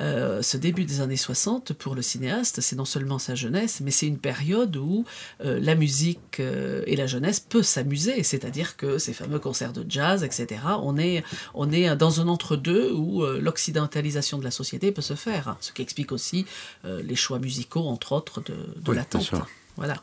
[0.00, 3.90] euh, ce début des années 60, pour le cinéaste, c'est non seulement sa jeunesse, mais
[3.90, 5.04] c'est une période où
[5.44, 9.84] euh, la musique euh, et la jeunesse peuvent s'amuser, c'est-à-dire que ces fameux concerts de
[9.88, 15.02] jazz, etc., on est, on est dans un entre-deux où l'occidentalisation de la société peut
[15.02, 16.46] se faire, ce qui explique aussi
[16.84, 19.32] les choix musicaux, entre autres, de, de l'attente.
[19.76, 20.02] Voilà.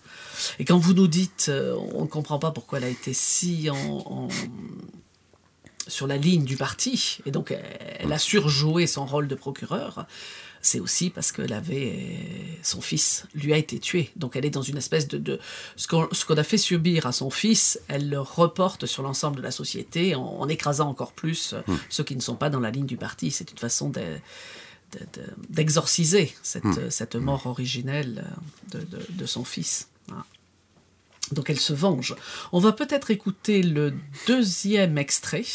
[0.58, 1.52] Et quand vous nous dites,
[1.94, 4.28] on ne comprend pas pourquoi elle a été si en
[5.90, 7.54] sur la ligne du parti, et donc
[8.00, 10.06] elle a surjoué son rôle de procureur,
[10.62, 14.12] c'est aussi parce que avait son fils lui a été tué.
[14.16, 15.40] Donc elle est dans une espèce de,
[15.76, 19.52] ce qu'on a fait subir à son fils, elle le reporte sur l'ensemble de la
[19.52, 21.76] société en, écrasant encore plus hmm.
[21.90, 23.32] ceux qui ne sont pas dans la ligne du parti.
[23.32, 23.92] C'est une façon
[25.50, 26.90] d'exorciser cette, hmm.
[26.90, 28.26] cette, mort originelle
[28.72, 29.88] de, son fils.
[31.32, 32.16] Donc elle se venge.
[32.52, 33.94] On va peut-être écouter le
[34.28, 35.46] deuxième extrait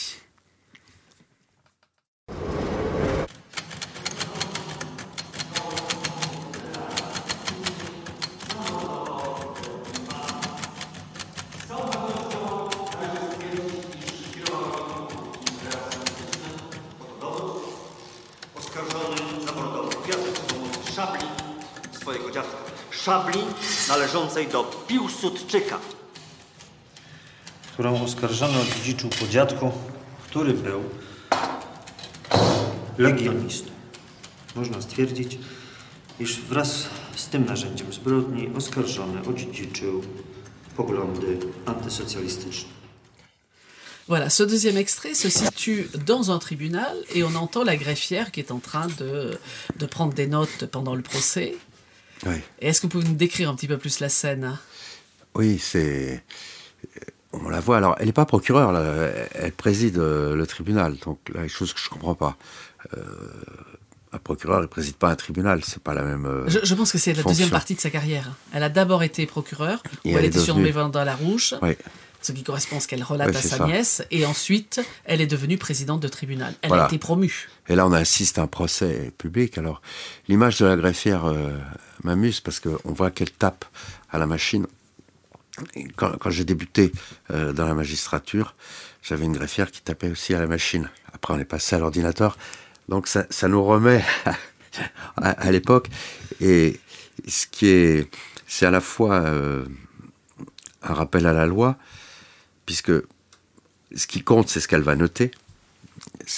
[23.04, 23.40] szabli
[23.88, 25.78] należącej do Piłsudczyka.
[27.72, 29.72] Którą oskarżono dziedziczył po dziadku,
[30.24, 30.82] który był
[32.98, 33.70] legionistą.
[34.56, 35.38] Można stwierdzić,
[36.20, 40.02] iż wraz z tym narzędziem zbrodni oskarżony odziedziczył
[40.76, 42.68] poglądy antysocjalistyczne.
[44.06, 48.40] Voilà, ce deuxième extrait se situe dans un tribunal et on entend la greffière qui
[48.40, 49.38] est en train de,
[49.78, 51.56] de prendre des notes pendant le procès.
[52.60, 54.58] Est-ce que vous pouvez nous décrire un petit peu plus la scène?
[55.34, 56.22] Oui, c'est.
[57.32, 57.78] On la voit.
[57.78, 58.76] Alors, elle n'est pas procureure,
[59.34, 60.96] elle préside euh, le tribunal.
[61.04, 62.36] Donc, là, une chose que je ne comprends pas.
[62.96, 63.00] Euh,
[64.12, 66.24] un procureur, il préside pas un tribunal, c'est pas la même.
[66.24, 68.30] Euh, je, pense que c'est la deuxième partie de sa carrière.
[68.52, 71.56] Elle a d'abord été procureure, où elle, était surnommée dans la Rouge.
[72.22, 74.02] Ce qui correspond à ce qu'elle relate à sa nièce.
[74.10, 76.54] Et ensuite, elle est devenue présidente de tribunal.
[76.62, 77.50] Elle a été promue.
[77.68, 79.58] Et là, on assiste à un procès public.
[79.58, 79.82] Alors,
[80.26, 81.30] l'image de la greffière
[82.02, 83.66] m'amuse parce qu'on voit qu'elle tape
[84.10, 84.66] à la machine.
[85.96, 86.92] quand, j'ai débuté
[87.30, 88.54] euh, dans la magistrature,
[89.02, 90.88] j'avais une greffière qui tapait aussi à la machine.
[91.12, 92.38] Après, on est passé à l'ordinateur.
[92.88, 94.04] Donc, ça, nous remet
[95.16, 95.88] à, l'époque.
[96.40, 96.80] Et
[97.26, 98.10] ce qui est,
[98.46, 99.64] c'est à la fois euh,
[100.82, 101.76] un rappel à la loi,
[102.66, 102.92] puisque
[103.94, 105.30] ce qui compte, c'est ce qu'elle va noter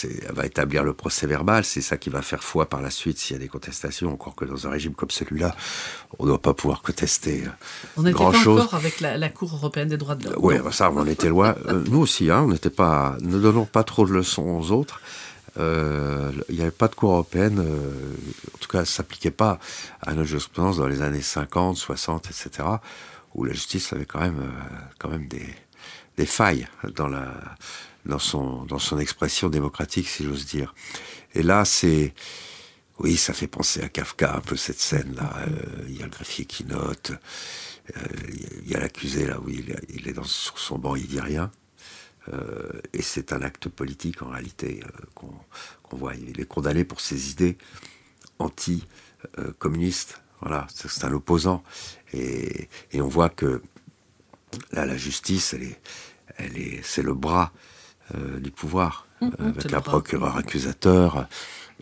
[0.05, 3.19] elle va établir le procès verbal, c'est ça qui va faire foi par la suite
[3.19, 5.55] s'il y a des contestations, encore que dans un régime comme celui-là,
[6.19, 7.51] on ne doit pas pouvoir contester euh,
[7.97, 10.39] On n'était pas encore avec la, Cour européenne des droits de l'homme.
[10.39, 11.55] Oui, bah ça, on en était loin.
[11.67, 15.01] Euh, nous aussi, hein, on n'était pas, ne donnons pas trop de leçons aux autres.
[15.59, 18.14] Euh, il n'y avait pas de cour européenne, euh,
[18.55, 19.59] en tout cas, ça s'appliquait pas
[20.03, 22.69] à notre jurisprudence dans les années 50, 60, etc.,
[23.35, 25.47] où la justice avait quand même, euh, quand même des,
[26.16, 27.33] des failles dans, la,
[28.05, 30.75] dans, son, dans son expression démocratique, si j'ose dire.
[31.35, 32.14] Et là, c'est.
[32.99, 35.45] Oui, ça fait penser à Kafka, un peu cette scène-là.
[35.87, 37.12] Il y a le greffier qui note,
[37.95, 41.21] il y a l'accusé, là, où il, il est dans, sur son banc, il dit
[41.21, 41.51] rien.
[42.33, 46.15] Euh, et c'est un acte politique en réalité euh, qu'on voit.
[46.15, 47.57] Il est condamné pour ses idées
[48.39, 50.23] anti-communistes.
[50.41, 51.62] Voilà, c'est un opposant.
[52.12, 53.62] Et, et, on voit que
[54.73, 55.81] là, la justice, elle est,
[56.37, 57.53] elle est, c'est le bras
[58.15, 59.93] euh, du pouvoir, Mmh, mmh, avec c'est un le bras.
[59.93, 61.27] procureur accusateur,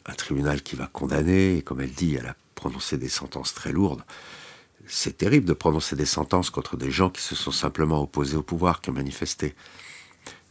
[0.07, 1.57] un tribunal qui va condamner.
[1.59, 4.05] Et comme elle dit, elle a prononcé des sentences très lourdes.
[4.87, 8.43] C'est terrible de prononcer des sentences contre des gens qui se sont simplement opposés au
[8.43, 9.55] pouvoir, qui ont manifesté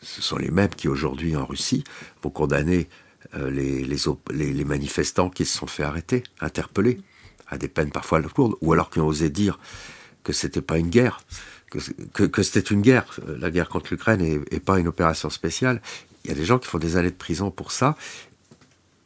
[0.04, 1.84] ce sont les mêmes qui aujourd'hui en Russie
[2.22, 2.90] vont condamner
[3.36, 7.00] euh, les, manifestants qui se sont fait arrêter, interpeller,
[7.48, 9.60] à des peines parfois lourdes, ou alors qui ont osé dire
[10.24, 11.22] que c'était pas une guerre,
[11.70, 15.82] que, c'était une guerre, euh, la guerre contre l'Ukraine et pas une opération spéciale.
[16.24, 17.98] Il y a des gens qui font des années de prison pour ça,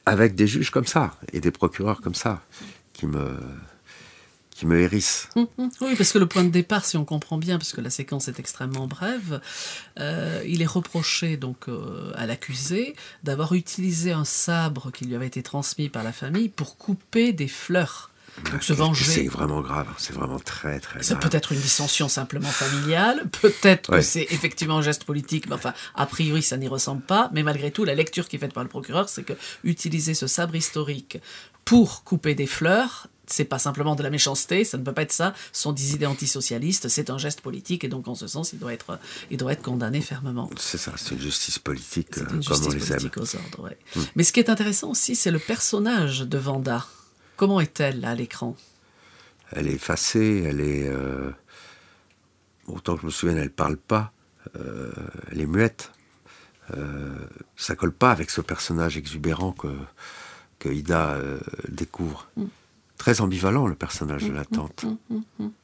[0.05, 2.41] avec des juges comme ça et des procureurs comme ça,
[2.93, 3.37] qui me
[4.57, 5.29] qui me hérissent.
[5.81, 8.27] Oui, parce que le point de départ, si on comprend bien, parce que la séquence
[8.27, 9.39] est extrêmement brève,
[9.99, 15.27] euh, il est reproché donc euh, à l'accusé d'avoir utilisé un sabre qui lui avait
[15.27, 18.11] été transmis par la famille pour couper des fleurs.
[18.51, 19.27] Donc se C'est venger.
[19.29, 21.27] vraiment grave, c'est vraiment très très C'est grave.
[21.29, 23.99] peut-être une dissension simplement familiale, peut-être Ouais.
[23.99, 27.31] que c'est effectivement un geste politique, mais enfin, a priori, ça n'y ressemble pas.
[27.33, 30.27] Mais malgré tout, la lecture qui est faite par le procureur, c'est que utiliser ce
[30.27, 31.17] sabre historique
[31.65, 35.11] pour couper des fleurs, c'est pas simplement de la méchanceté, ça ne peut pas être
[35.11, 35.33] ça.
[35.51, 38.59] Ce sont des idées antisocialistes, c'est un geste politique, et donc en ce sens, il
[38.59, 40.49] doit être, il doit être condamné fermement.
[40.57, 43.09] C'est ça, c'est une justice politique euh, une comme on les aime.
[43.17, 43.77] aux ordres, ouais.
[44.15, 46.85] Mais ce qui est intéressant aussi, c'est le personnage de Vanda.
[47.35, 48.55] Comment est-elle à l'écran?
[49.51, 50.87] Elle est effacée, elle est.
[50.87, 51.31] euh,
[52.67, 54.11] autant que je me souvienne, elle parle pas,
[54.55, 54.91] euh,
[55.31, 55.91] elle est muette.
[56.75, 57.15] Euh,
[57.55, 59.73] ça colle pas avec ce personnage exubérant que,
[60.59, 61.17] que Ida
[61.69, 62.27] découvre.
[62.35, 62.45] Mm.
[62.97, 64.85] Très ambivalent, le personnage de la tante.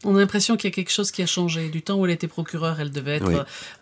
[0.03, 1.69] On a l'impression qu'il y a quelque chose qui a changé.
[1.69, 3.35] Du temps où elle était procureure, elle devait être Oui.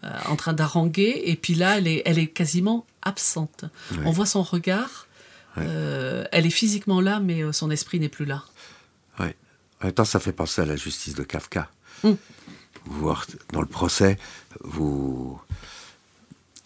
[0.06, 3.66] euh, en train d'haranguer, et puis là, elle est, elle est quasiment absente.
[3.92, 3.98] Oui.
[4.06, 5.08] On voit son regard.
[5.58, 8.44] euh, elle est physiquement là, mais euh, son esprit n'est plus là.
[9.20, 9.36] Ouais.
[9.82, 11.70] En même temps, ça fait penser à la justice de Kafka.
[12.04, 12.12] Mm.
[12.86, 13.14] Vous
[13.52, 14.18] dans le procès,
[14.62, 15.40] vous.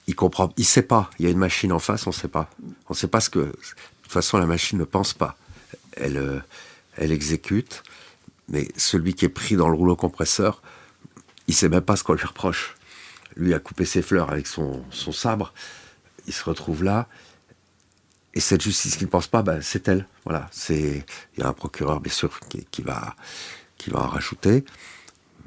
[0.07, 1.09] Il comprend, il sait pas.
[1.17, 2.49] Il y a une machine en face, on sait pas.
[2.89, 3.39] On sait pas ce que.
[3.39, 3.51] De
[4.03, 5.35] toute façon, la machine ne pense pas.
[5.93, 6.39] Elle, euh,
[6.95, 7.83] elle exécute,
[8.49, 10.61] mais celui qui est pris dans le rouleau compresseur,
[11.47, 12.75] il sait même pas ce qu'on lui reproche.
[13.35, 15.53] Lui a coupé ses fleurs avec son, son sabre.
[16.27, 17.07] Il se retrouve là.
[18.33, 20.07] Et cette justice qui ne pense pas, ben, c'est elle.
[20.25, 20.47] Voilà.
[20.51, 21.05] C'est,
[21.35, 23.15] il y a un procureur, bien sûr, qui, qui va,
[23.77, 24.65] qui va en rajouter.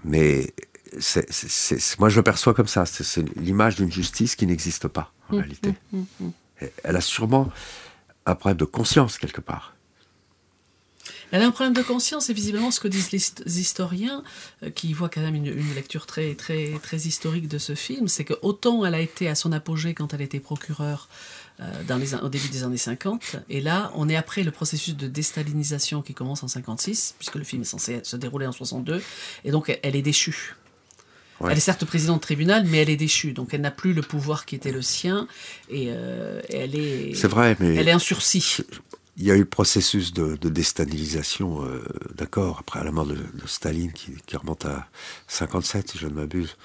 [0.05, 0.55] Mais
[0.99, 2.87] c'est, c'est- c'est- moi, je le perçois comme ça.
[2.87, 5.75] C'est, c'est l'image d'une justice qui n'existe pas, en réalité.
[6.61, 7.51] Et Elle a sûrement
[8.27, 9.75] un problème de conscience, quelque part.
[11.31, 14.23] Elle a un problème de conscience et visiblement ce que disent les hist- historiens,
[14.63, 18.09] euh, qui voient quand même une, une lecture très, très, très historique de ce film,
[18.09, 21.09] c'est que autant elle a été à son apogée quand elle était procureure
[21.61, 24.97] euh, dans les, au début des années 50, et là on est après le processus
[24.97, 29.03] de déstalinisation qui commence en 56, puisque le film est censé se dérouler en 62,
[29.45, 30.55] et donc elle, elle est déchue.
[31.41, 31.53] Ouais.
[31.53, 34.03] Elle est certes présidente de tribunal, mais elle est déchue, donc elle n'a plus le
[34.03, 35.29] pouvoir qui était le sien,
[35.69, 38.57] et euh, elle est, C'est vrai, mais elle est en sursis.
[39.19, 43.17] Il y a eu le processus de, de déstalinisation, euh, d'accord, après la mort de,
[43.17, 44.89] de Staline, qui, qui remonte à
[45.27, 46.57] 57, si je ne m'abuse.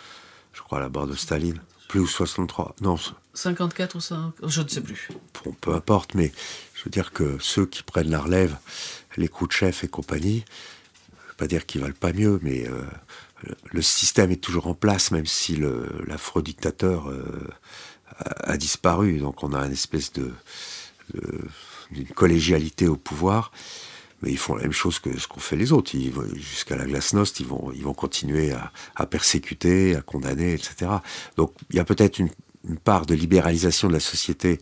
[0.53, 1.59] Je crois à la mort de Staline.
[1.89, 2.75] Plus ou 63.
[2.81, 2.97] Non,
[3.33, 5.09] 54 ou 5, je ne sais plus.
[5.43, 6.31] bon, peu importe, mais
[6.75, 8.55] je veux dire que ceux qui prennent la relève,
[9.17, 10.43] les chef et compagnie,
[11.11, 12.81] je veux pas dire qu'ils valent pas mieux, mais euh,
[13.43, 17.47] le- le système est toujours en place, même si le- l'affreux dictateur euh,
[18.17, 19.19] a, a disparu.
[19.19, 20.31] Donc on a une espèce de,
[21.13, 21.41] de-
[21.93, 23.51] d'une collégialité au pouvoir.
[24.21, 25.91] Mais ils font la même chose que ce qu'ont fait les autres.
[26.35, 28.53] Jusqu'à la glasnost, ils vont, ils vont continuer
[28.95, 30.91] à, persécuter, à condamner, etc.
[31.35, 32.29] Donc il y a peut-être une
[32.83, 34.59] part de libéralisation de la société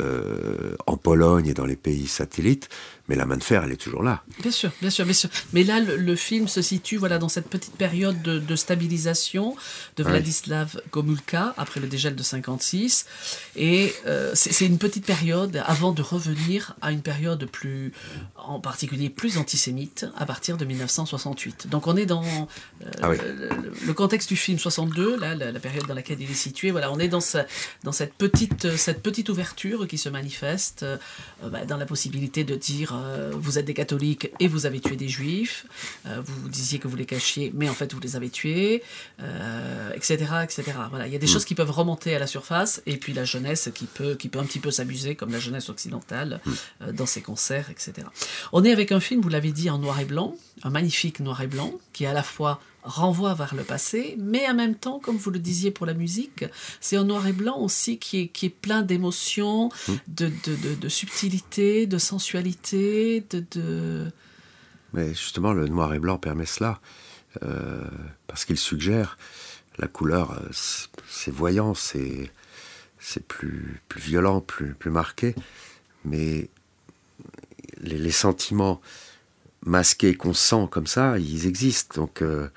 [0.00, 2.68] euh, en Pologne et dans les pays satellites,
[3.08, 4.22] mais la main de fer, elle est toujours là.
[4.42, 5.30] Bien sûr, bien sûr, bien sûr.
[5.52, 9.56] Mais là, le, le film se situe voilà, dans cette petite période de, de stabilisation
[9.96, 10.06] de.
[10.06, 13.06] Vladislav Gomulka, après le dégel de 56.
[13.56, 17.92] Et euh, c'est une petite période avant de revenir à une période plus,
[18.36, 21.68] en particulier plus antisémite, à partir de 1968.
[21.68, 23.16] Donc on est dans euh, Ah oui.
[23.86, 26.70] le, contexte du film 62, là, la, la période dans laquelle il est situé.
[26.70, 27.20] Voilà, on est dans,
[27.82, 30.96] dans cette petite, cette petite ouverture qui se manifeste euh,
[31.42, 34.96] bah, dans la possibilité de dire euh, vous êtes des catholiques et vous avez tué
[34.96, 35.66] des juifs,
[36.06, 38.82] euh, vous disiez que vous les cachiez, mais en fait vous les avez tués,
[39.94, 40.72] etc., etc.
[40.90, 41.28] Voilà, il y a des mm.
[41.28, 44.38] choses qui peuvent remonter à la surface et puis la jeunesse qui peut, qui peut
[44.38, 46.92] un petit peu s'amuser, comme la jeunesse occidentale, mm.
[46.92, 48.06] dans ses concerts, etc.
[48.52, 51.42] On est avec un film, vous l'avez dit, en noir et blanc, un magnifique noir
[51.42, 55.00] et blanc, qui est à la fois renvoie vers le passé, mais en même temps,
[55.00, 56.44] comme vous le disiez pour la musique,
[56.80, 59.92] c'est un noir et blanc aussi qui est, qui est plein d'émotions, mmh.
[60.08, 64.12] de, de, de, subtilité, de sensualité, de, de...
[64.94, 66.80] Mais justement, le noir et blanc permet cela,
[67.42, 67.84] euh,
[68.28, 69.18] parce qu'il suggère
[69.78, 70.48] la couleur, euh,
[71.08, 72.30] c'est voyant, c'est
[73.26, 75.34] plus, plus violent, plus, plus marqué,
[76.04, 76.48] mais
[77.78, 78.80] les, les sentiments
[79.66, 82.00] masqués qu'on sent comme ça, ils existent.
[82.00, 82.48] Donc, euh,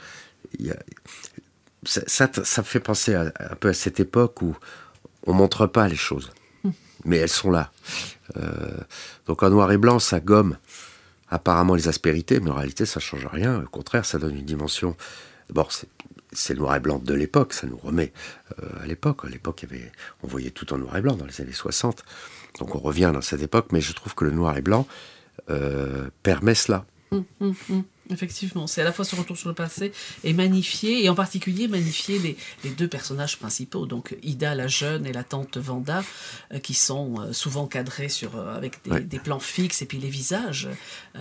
[1.83, 4.55] ça, ça, fait penser un peu à cette époque où
[5.25, 6.31] on montre pas les choses,
[7.05, 7.71] mais elles sont là.
[8.37, 8.77] Euh,
[9.25, 10.57] donc en noir et blanc, ça gomme
[11.29, 13.61] apparemment les aspérités, mais en réalité, ça change rien.
[13.63, 14.95] Au contraire, ça donne une dimension.
[15.47, 15.71] D'abord,
[16.31, 18.13] c'est le noir et blanc de l'époque, ça nous remet
[18.61, 19.25] euh, à l'époque.
[19.25, 19.65] À l'époque,
[20.23, 22.03] on voyait tout en noir et blanc dans les années 60.
[22.59, 24.87] Donc on revient dans cette époque, mais je trouve que le noir et blanc
[26.21, 26.85] permet cela.
[27.11, 27.98] 嗯嗯嗯。
[28.11, 29.91] Effectivement, c'est à la fois ce retour sur le passé
[30.23, 35.05] et magnifier, et en particulier magnifier les, les, deux personnages principaux, donc Ida la jeune
[35.05, 36.03] et la tante Vanda,
[36.51, 39.99] euh, qui sont euh, souvent cadrés sur, euh, avec des, des, plans fixes, et puis
[39.99, 40.67] les visages.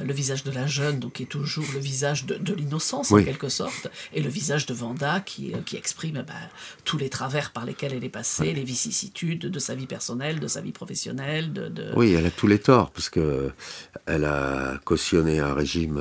[0.03, 3.23] le visage de la jeune, donc, qui est toujours le visage de, de l'innocence, en
[3.23, 6.35] quelque sorte, et le visage de Vanda, qui, qui exprime ben,
[6.85, 10.49] tous les travers par lesquels elle est passée, les vicissitudes de sa vie personnelle, de
[10.49, 11.53] sa vie professionnelle.
[11.53, 11.93] De, de...
[11.97, 13.51] Oui, elle a tous les torts, parce que
[14.07, 16.01] elle a cautionné un régime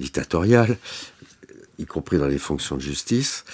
[0.00, 0.76] dictatoriale,
[1.78, 3.44] y compris dans les fonctions de justice.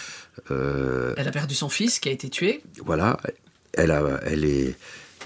[0.50, 2.62] Euh, elle a perdu son fils qui a été tué.
[2.84, 3.18] Voilà,
[3.72, 4.76] elle, a, elle est,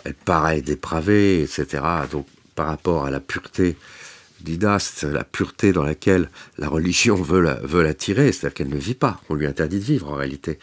[0.05, 1.83] elle paraît dépravée, etc.
[2.11, 3.77] Donc par rapport à la pureté
[4.41, 8.69] d'Ida, c'est la pureté dans laquelle la religion veut la, veut la tirer, c'est-à-dire qu'elle
[8.69, 10.59] ne vit pas, on lui interdit de vivre en réalité.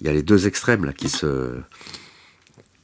[0.00, 1.58] Il y a les deux extrêmes là qui se,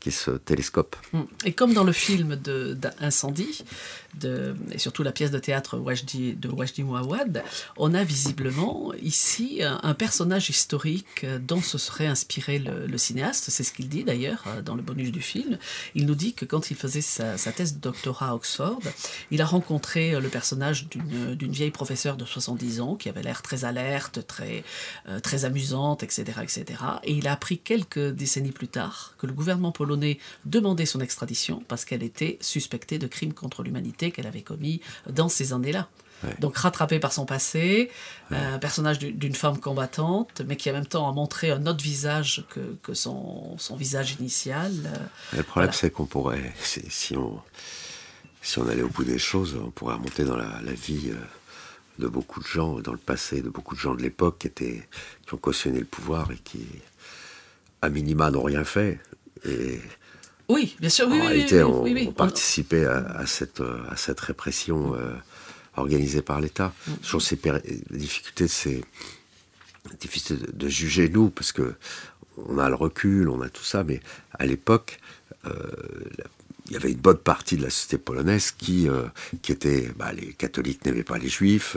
[0.01, 0.97] qui se télescope.
[1.45, 3.65] Et comme dans le film d'Incendie,
[4.25, 7.43] et surtout la pièce de théâtre Wajdi, de Wajdi Mouawad,
[7.77, 13.73] on a visiblement ici un, personnage historique dont se serait inspiré le, cinéaste, c'est ce
[13.73, 15.59] qu'il dit d'ailleurs dans le bonus du film.
[15.95, 18.81] Il nous dit que quand il faisait sa, thèse de doctorat à Oxford,
[19.31, 23.65] il a rencontré le personnage d'une vieille professeure de 70 ans qui avait l'air très
[23.65, 24.65] alerte, très,
[25.09, 26.65] euh, très amusante, etc., etc.
[27.05, 31.63] Et il a appris quelques décennies plus tard que le gouvernement polonais demander son extradition
[31.69, 35.89] parce qu'elle était suspectée de crimes contre l'humanité qu'elle avait commis dans ces années-là.
[36.39, 37.91] Donc rattrapée par son passé,
[38.31, 42.47] un personnage d'une femme combattante, mais qui en même temps a montré un autre visage
[42.49, 44.73] que, que son, son, visage initial.
[45.37, 47.43] le problème, c'est qu'on pourrait, si on,
[48.45, 51.17] si on allait au bout des choses, on pourrait remonter dans la, vie euh,
[51.99, 54.87] de beaucoup de gens, dans le passé, de beaucoup de gens de l'époque qui, étaient,
[55.27, 56.67] qui ont cautionné le pouvoir et qui,
[57.81, 59.01] à minima, n'ont rien fait.
[59.47, 59.81] Et
[60.49, 65.15] oui, bien sûr, oui, en réalité, on, participait à, cette, à cette répression euh,
[65.77, 66.73] organisée par l'État.
[66.87, 66.93] Mm.
[67.03, 67.39] Sur ces
[67.91, 68.83] difficultés, c'est
[70.01, 71.75] difficile de, juger nous, parce que
[72.37, 74.01] on a le recul, on a tout ça, mais
[74.39, 74.99] à l'époque,
[75.47, 75.53] euh,
[76.67, 79.05] il y avait une bonne partie de la société polonaise qui, euh,
[79.41, 81.77] qui était, bah, les catholiques n'aimaient pas les juifs.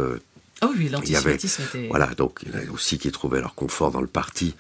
[0.62, 1.88] ah oui, l'antisémitisme était...
[1.88, 4.56] Voilà, donc il y en avait aussi qui trouvaient leur confort dans le parti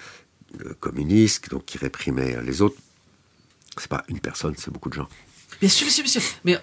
[0.79, 2.77] communiste, donc qui réprimait les autres.
[3.79, 5.07] C'est pas une personne, c'est beaucoup de gens.
[5.59, 6.21] Bien sûr, bien sûr, bien sûr.
[6.43, 6.57] Mais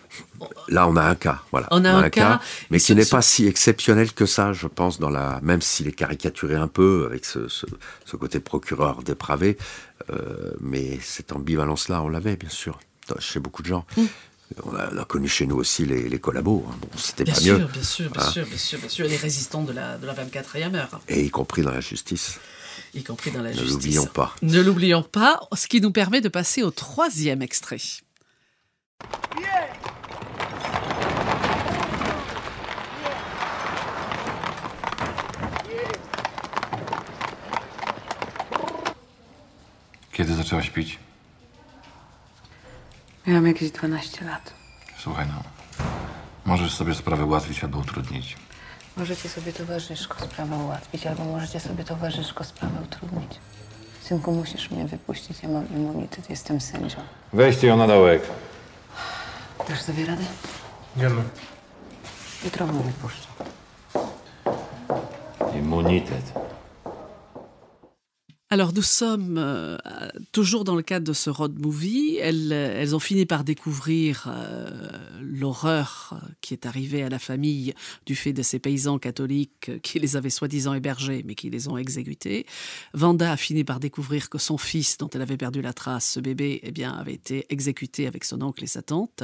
[0.69, 1.67] là, on a un cas, voilà.
[1.71, 5.11] On a, un, cas, mais qui n'est pas si exceptionnel que ça, je pense, dans
[5.11, 9.59] la, même s'il est caricaturé un peu avec ce, ce, côté procureur dépravé,
[10.11, 12.79] euh, mais cette ambivalence-là, on l'avait, bien sûr,
[13.19, 13.85] chez beaucoup de gens.
[13.97, 14.03] Mm.
[14.63, 16.65] On, a, connu chez nous aussi les, les collabos.
[16.69, 16.75] Hein.
[16.81, 17.65] Bon, c'était pas sûr, mieux.
[17.65, 18.31] Bien sûr, bien hein.
[18.31, 21.01] sûr, bien sûr, bien sûr, les résistants de la, de la 24e heure.
[21.09, 22.39] Et y compris dans la justice
[22.95, 23.75] y compris dans la ne justice.
[23.75, 24.35] Ne l'oublions pas.
[24.43, 27.81] Ne l'oublions pas, ce qui nous permet de passer au troisième extrait.
[40.13, 40.99] Kiedy zaczęłaś pić?
[43.27, 44.53] Miałam jakieś 12 lat.
[44.99, 45.43] Słuchaj, no.
[46.45, 48.37] Możesz sobie sprawę ułatwić albo utrudnić.
[48.97, 53.33] Możecie sobie towarzyszko sprawę ułatwić, albo możecie sobie towarzyszko sprawę utrudnić.
[54.03, 56.97] Synku, musisz mnie wypuścić, ja mam immunitet, jestem sędzią.
[57.33, 58.23] Weźcie ją na dołek.
[59.69, 60.25] Dasz sobie radę?
[60.97, 61.23] Wiemy.
[62.45, 63.29] Jutro mnie wypuszczę.
[65.59, 66.33] Immunitet.
[68.51, 69.79] Alors nous sommes euh,
[70.31, 72.19] toujours dans le cadre de ce road movie.
[72.19, 74.71] Elles, elles ont fini par découvrir euh,
[75.21, 76.15] l'horreur
[76.45, 77.75] qui est arrivée à la famille
[78.05, 81.79] du fait de ces paysans catholiques qui les avaient soi-disant hébergés mais qui les ont
[81.79, 82.45] exécutés.
[82.93, 86.21] Vanda a fini par découvrir que son fils, dont elle avait perdu la trace, ce
[86.21, 89.23] bébé, eh bien, avait été exécuté avec son oncle et sa tante.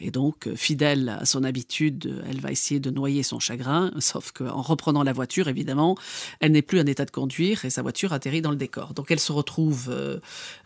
[0.00, 4.62] Et donc, fidèle à son habitude, elle va essayer de noyer son chagrin, sauf qu'en
[4.62, 5.96] reprenant la voiture, évidemment,
[6.40, 8.92] elle n'est plus en état de conduire et sa voiture atterrit dans le décor.
[8.94, 10.18] Donc elle se retrouve, euh,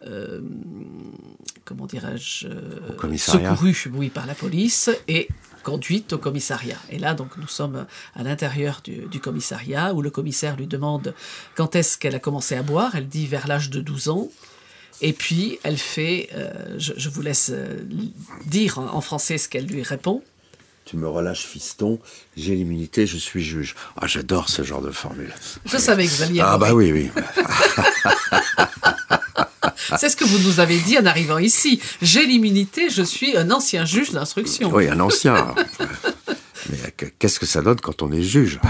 [0.07, 0.41] euh,
[1.65, 5.29] comment dirais-je, euh, secourue, oui, par la police et
[5.63, 6.77] conduite au commissariat.
[6.91, 11.15] Et là, donc, nous sommes à l'intérieur du, du commissariat où le commissaire lui demande
[11.57, 12.95] quand est-ce qu'elle a commencé à boire.
[12.95, 14.29] Elle dit vers l'âge de 12 ans.
[15.03, 17.79] Et puis, elle fait, euh, je, je vous laisse euh,
[18.47, 20.23] dire en, en français ce qu'elle lui répond.
[20.85, 22.01] Tu me relâches, fiston,
[22.37, 23.77] j'ai l'immunité, je suis juge.
[23.97, 25.33] Ah, j'adore ce genre de formule.
[25.65, 27.11] Je savais que vous alliez Ah, bah oui, oui.
[29.99, 31.81] C'est ce que vous nous avez dit en arrivant ici.
[32.03, 34.71] J'ai l'immunité, je suis un ancien juge d'instruction.
[34.73, 35.55] Oui, un ancien.
[36.71, 38.61] Mais que- qu'est-ce que ça donne quand on est juge?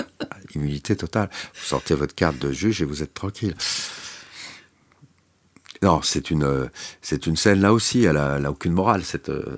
[0.54, 1.28] Immunité totale.
[1.54, 3.54] Vous sortez votre carte de juge et vous êtes tranquille.
[5.82, 6.66] Non, c'est une, euh,
[7.00, 8.04] c'est une scène là aussi.
[8.04, 9.56] Elle a, elle a aucune morale cette, euh,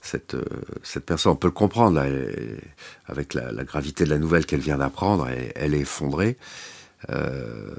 [0.00, 0.44] cette, euh,
[0.82, 1.32] cette personne.
[1.32, 2.60] On peut le comprendre là, elle-
[3.06, 5.28] avec la, la gravité de la nouvelle qu'elle vient d'apprendre.
[5.28, 6.38] Elle, elle est effondrée.
[7.10, 7.74] Euh,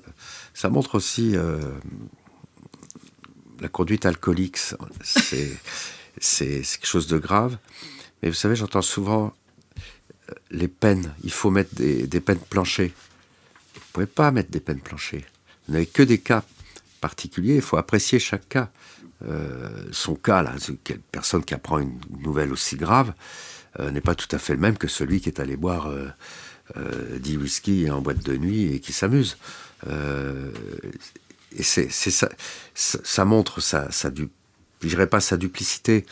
[0.53, 1.57] ça montre aussi euh,
[3.61, 4.57] la conduite alcoolique.
[5.03, 5.57] C'est,
[6.19, 7.57] quelque chose de grave.
[8.21, 9.33] Mais vous savez, j'entends souvent
[10.29, 11.13] euh, les peines.
[11.23, 12.93] Il faut mettre des, peines planchées.
[13.73, 15.25] Vous ne pouvez pas mettre des peines planchées.
[15.67, 16.43] Vous n'avez que des cas
[17.01, 17.55] particuliers.
[17.55, 18.69] Il faut apprécier chaque cas.
[19.27, 23.13] Euh, son cas, là, quelle personne qui apprend une nouvelle aussi grave,
[23.79, 25.89] euh, n'est pas tout à fait le même que celui qui est allé boire
[26.77, 29.37] euh, 10 whisky en boîte de nuit et qui s'amuse.
[31.57, 32.29] Et c'est, ça,
[32.75, 34.29] ça, montre sa, sa du,
[34.81, 36.05] je dirais pas sa duplicité,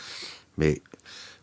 [0.58, 0.82] mais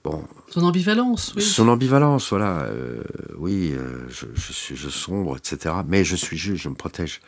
[0.02, 1.42] bon, Son ambivalence, oui.
[1.42, 2.62] son ambivalence, voilà.
[2.62, 3.02] euh,
[3.36, 5.74] oui, euh, je, je suis, je sombre, etc.
[5.86, 7.20] Mais je suis juge, je me protège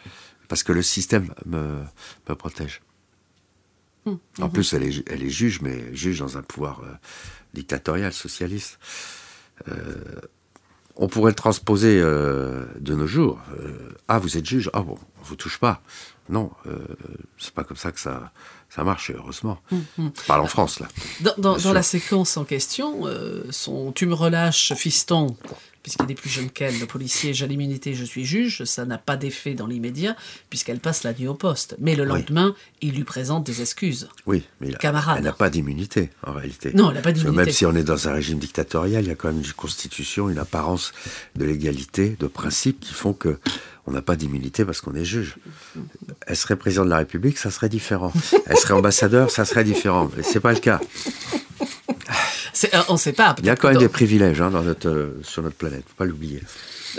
[0.49, 1.83] parce que le système me,
[2.29, 2.83] me protège.
[4.41, 6.93] En plus, elle est, elle est juge, mais juge dans un pouvoir euh,
[7.55, 8.79] dictatorial, socialiste.
[10.97, 13.39] On pourrait le transposer euh, de nos jours.
[13.61, 15.83] Euh, ah, vous êtes juge Ah bon, on vous touche pas.
[16.29, 16.79] Non, euh,
[17.39, 18.33] c'est pas comme ça que ça,
[18.71, 19.59] ça marche, heureusement.
[20.01, 20.89] Je parle en France, là.
[21.39, 25.37] Dans, dans- la séquence en question, euh, son Tu me relâches, fiston,
[25.87, 29.17] puisqu'il est plus jeune qu'elle, le policier, j'ai l'immunité, je suis juge, ça n'a pas
[29.17, 30.17] d'effet dans l'immédiat,
[30.51, 31.77] puisqu'elle passe la nuit au poste.
[31.79, 32.09] Mais le Oui.
[32.09, 34.09] lendemain, il lui présente des excuses.
[34.27, 35.19] Oui, mais il a- Camarade.
[35.19, 36.73] elle n'a pas d'immunité, en réalité.
[36.75, 37.37] Non, elle n'a pas d'immunité.
[37.45, 40.29] Même si on est dans un régime dictatorial, il y a quand même une constitution,
[40.29, 40.91] une apparence
[41.37, 43.39] de l'égalité, de principes qui font que
[43.87, 45.37] on n'a pas d'immunité parce qu'on est juge.
[46.27, 48.13] Elle serait président de la République, ça serait différent.
[48.47, 50.11] Elle serait ambassadeur, ça serait différent.
[50.17, 50.81] Mais c'est pas le cas.
[52.65, 53.35] Euh, on ne sait pas.
[53.39, 55.95] Il y a quand même des privilèges hein, dans notre, euh, sur notre planète, faut
[55.97, 56.41] pas l'oublier.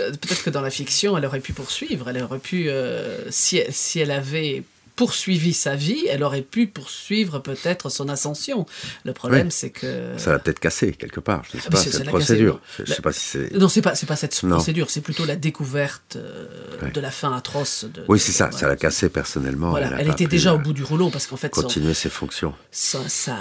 [0.00, 2.08] euh, Peut-être que dans la fiction, elle aurait pu poursuivre.
[2.08, 4.62] Elle aurait pu, euh, si elle avait
[4.98, 8.66] poursuivi sa vie, elle aurait pu poursuivre peut-être son ascension.
[9.04, 9.52] Le problème, Oui.
[9.52, 11.44] c'est que Ça l'a peut-être cassé quelque part.
[11.52, 12.60] Je ne sais Ah, pas c'est- cette cassé, procédure.
[12.78, 13.54] Je La- sais pas si c'est.
[13.56, 14.56] Non, c'est pas c'est pas cette Non.
[14.56, 16.46] procédure, c'est plutôt la découverte euh,
[16.92, 17.84] de la fin atroce.
[17.84, 18.46] De, Oui, de- c'est ça.
[18.46, 18.58] voilà.
[18.58, 19.70] Ça l'a cassé personnellement.
[19.70, 22.10] Voilà, elle était déjà euh, au bout du rouleau parce qu'en fait, son- Continuer ses
[22.10, 22.52] fonctions.
[22.72, 23.36] sa, sa,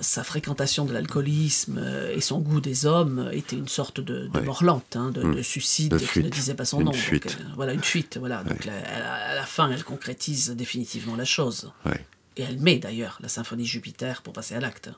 [0.00, 4.38] sa fréquentation de l'alcoolisme euh, et son goût des hommes était une sorte de, de
[4.38, 4.42] Ouais.
[4.44, 5.34] mort lente, hein, de, Mm.
[5.36, 6.90] de suicide De qui ne disait pas son Une nom.
[6.92, 7.36] Donc, fuite.
[7.38, 8.16] euh, voilà, une fuite.
[8.18, 8.42] Voilà.
[8.42, 8.72] Donc la-
[9.42, 11.72] la fin, elle concrétise définitivement la chose.
[12.36, 14.88] Et elle met d'ailleurs la symphonie Jupiter pour passer à l'acte.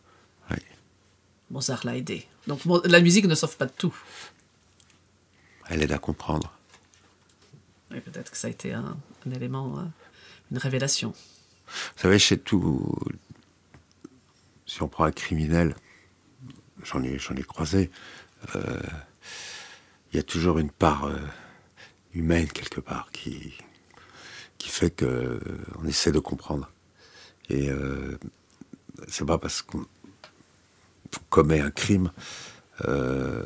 [1.50, 2.26] Mozart l'a aidé.
[2.46, 3.96] Donc la musique ne sauve pas de tout.
[5.70, 6.52] Elle aide à comprendre.
[7.94, 9.82] Et peut-être que ça a été un, un élément, euh,
[10.50, 11.14] une révélation.
[11.66, 12.94] Vous savez, chez tout.
[14.66, 15.74] Si on prend un criminel,
[16.82, 17.90] j'en ai, j'en ai croisé,
[18.56, 18.82] euh,
[20.12, 21.16] il y a toujours une part euh,
[22.12, 23.54] humaine quelque part qui,
[24.64, 25.38] qui fait que euh,
[25.82, 26.70] on essaie de comprendre.
[27.50, 28.18] Et euh,
[29.08, 29.84] c'est pas parce qu'on
[31.28, 32.10] commet un crime
[32.88, 33.42] euh,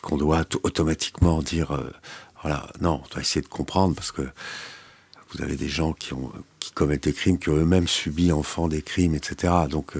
[0.00, 1.68] qu'on doit automatiquement dire
[2.40, 4.22] voilà, non, on doit essayer de comprendre parce que
[5.32, 8.68] vous avez des gens qui, ont, qui commettent des crimes, qui ont eux-mêmes subi enfant
[8.68, 9.52] des crimes, etc.
[9.68, 9.94] Donc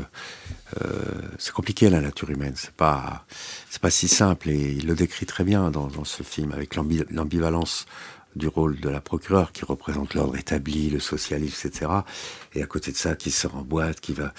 [1.38, 2.54] c'est compliqué la nature humaine.
[2.54, 3.26] C'est pas
[3.70, 6.76] c'est pas si simple et il le décrit très bien dans, dans ce film avec
[6.76, 7.86] l'ambi- l'ambivalence
[8.36, 11.90] du rôle de la procureure qui représente l'ordre établi, le socialisme, etc.
[12.54, 14.32] Et à côté de ça, qui sort en boîte, qui va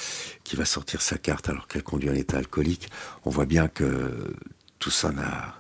[0.43, 2.89] qui va sortir sa carte alors qu'elle conduit un état alcoolique.
[3.25, 4.33] On voit bien que
[4.79, 5.59] tout ça n'a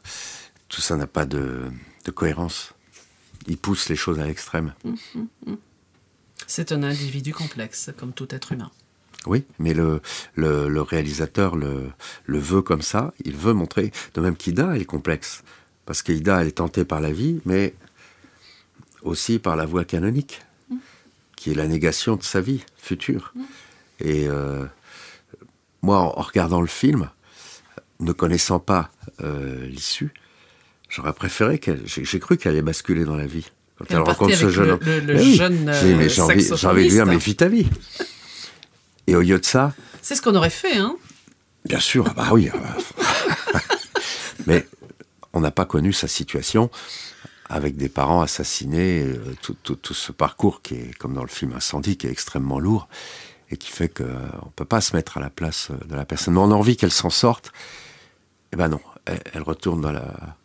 [0.69, 1.63] tout ça n'a pas de,
[2.05, 2.73] de cohérence.
[3.47, 4.73] Il pousse les choses à l'extrême.
[6.47, 8.71] C'est un individu complexe, comme tout être humain.
[9.25, 10.01] Oui, mais le,
[10.35, 11.91] le, le réalisateur le,
[12.25, 13.13] le, veut comme ça.
[13.23, 15.43] Il veut montrer, de même qu'Ida, elle est complexe.
[15.85, 17.73] Parce qu'Ida, elle est tentée par la vie, mais
[19.03, 20.75] aussi par la voie canonique, mmh.
[21.35, 23.31] qui est la négation de sa vie future.
[23.35, 23.41] Mmh.
[24.01, 24.65] Et euh,
[25.81, 27.09] moi, en, en, regardant le film,
[27.99, 28.89] ne connaissant pas
[29.21, 30.11] euh, l'issue,
[30.89, 31.81] j'aurais préféré qu'elle.
[31.85, 33.45] J'ai cru qu'elle allait basculer dans la vie.
[33.77, 34.79] Quand elle, elle rencontre ce jeune homme.
[34.81, 37.35] Le, le, mais jeune oui, euh, mais j'ai envie, j'ai envie de dire, mais vis
[37.35, 37.67] ta vie.
[39.07, 39.73] Et au lieu de ça.
[40.01, 40.95] C'est ce qu'on aurait fait, hein
[41.65, 42.49] Bien sûr, ah bah oui.
[42.53, 43.59] Ah bah.
[44.47, 44.67] mais
[45.33, 46.69] on n'a pas connu sa situation
[47.51, 51.27] avec des parents assassinés, euh, tout, tout, tout, ce parcours qui est, comme dans le
[51.27, 52.87] film Incendie, qui est extrêmement lourd
[53.49, 56.33] et qui fait qu'on ne peut pas se mettre à la place de la personne.
[56.35, 57.51] Mais on a envie qu'elle s'en sorte.
[58.53, 60.37] Eh ben non, elle, elle retourne dans, la,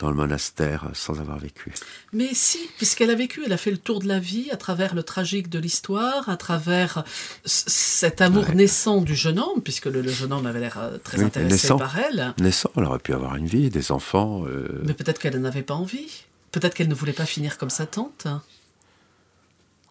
[0.00, 1.72] dans le monastère sans avoir vécu.
[2.12, 4.96] Mais si, puisqu'elle a vécu, elle a fait le tour de la vie à travers
[4.96, 7.04] le tragique de l'histoire, à travers
[7.44, 8.56] cet amour ouais.
[8.56, 11.52] naissant du jeune homme, puisque le, le jeune homme avait l'air euh, très oui, intéressé
[11.52, 12.34] naissant, par elle.
[12.40, 14.44] Naissant, elle aurait pu avoir une vie, des enfants.
[14.46, 14.82] Euh...
[14.84, 16.24] Mais peut-être qu'elle n'avait pas envie.
[16.52, 18.26] Peut-être qu'elle ne voulait pas finir comme sa tante.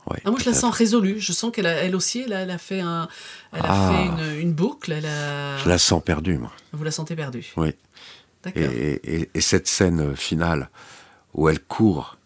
[0.08, 1.20] Ouais, ah, moi, je la sens résolue.
[1.20, 3.08] Je sens qu'elle, elle aussi, elle a, elle a fait, un,
[3.54, 3.90] elle Ah.
[3.90, 4.92] a fait une, une boucle.
[4.92, 5.58] Elle a...
[5.58, 6.52] Je la sens perdue, moi.
[6.74, 7.52] Vous la sentez perdue.
[7.58, 7.74] Oui.
[8.44, 8.64] D'accord.
[8.64, 10.70] Et, et, et, cette scène finale
[11.36, 12.18] où elle court,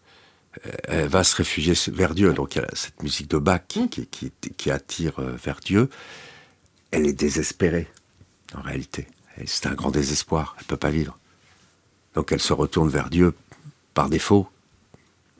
[0.84, 2.32] elle va se réfugier vers Dieu.
[2.32, 5.60] Donc il y a cette musique de Bach qui, qui, qui, qui attire euh, vers
[5.60, 5.90] Dieu.
[6.90, 7.88] Elle est désespérée,
[8.54, 9.06] en réalité.
[9.44, 10.56] C'est un grand désespoir.
[10.58, 11.18] Elle peut pas vivre.
[12.14, 13.34] Donc elle se retourne vers Dieu
[13.96, 14.46] par défaut.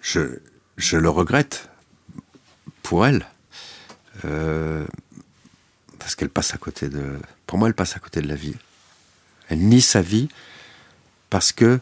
[0.00, 0.40] Je,
[0.78, 1.68] le regrette
[2.82, 3.26] pour elle.
[4.24, 4.86] Euh,
[5.98, 7.20] parce qu'elle passe à côté de.
[7.46, 8.56] Pour moi, elle passe à côté de la vie.
[9.48, 10.28] Elle nie sa vie
[11.28, 11.80] parce que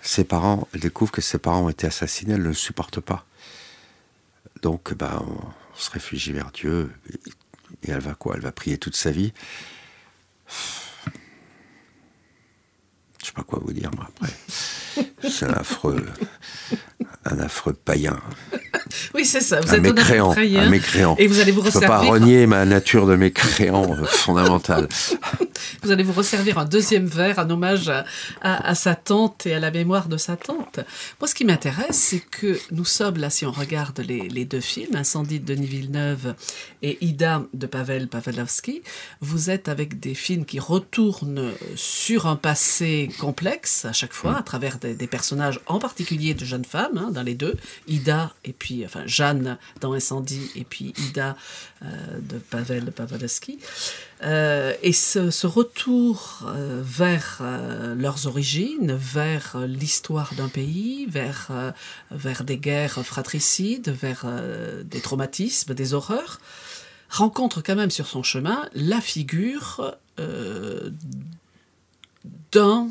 [0.00, 3.26] ses parents, elle découvre que ses parents ont été assassinés, elle ne le supporte pas.
[4.62, 6.90] Donc, ben, on, se réfugie vers Dieu
[7.82, 8.36] et, elle va quoi?
[8.36, 9.34] Elle va prier toute sa vie.
[13.18, 14.32] Je sais pas quoi vous dire, moi, après.
[15.28, 16.04] C'est un affreux,
[17.24, 18.20] un affreux païen.
[19.14, 19.60] Oui, c'est ça.
[19.60, 21.16] Vous un êtes mécréant, païen, un mécréant.
[21.18, 21.88] Et vous allez vous Je peux resservir.
[21.88, 24.88] pas renier ma nature de mécréant euh, fondamentale.
[25.82, 28.04] Vous allez vous resservir un deuxième verre en hommage à,
[28.42, 30.80] à, à, sa tante et à la mémoire de sa tante.
[31.20, 34.60] Moi, ce qui m'intéresse, c'est que nous sommes là, si on regarde les, les, deux
[34.60, 36.34] films, Incendie de Denis Villeneuve
[36.82, 38.82] et Ida de Pavel Pawlowski,
[39.20, 44.42] vous êtes avec des films qui retournent sur un passé complexe à chaque fois, à
[44.42, 47.54] travers des, personnages, en particulier de jeunes femmes, hein, dans les deux,
[47.88, 51.36] Ida et puis, enfin, Jeanne dans Incendie et puis Ida
[51.84, 53.58] euh, de Pavel Pawlowski.
[54.22, 57.42] Euh, et ce, retour euh, vers
[57.96, 61.50] leurs origines, vers l'histoire d'un pays, vers,
[62.10, 64.26] vers des guerres fratricides, vers
[64.84, 66.40] des traumatismes, des horreurs,
[67.10, 69.96] rencontre quand même sur son chemin la figure
[72.52, 72.88] d'un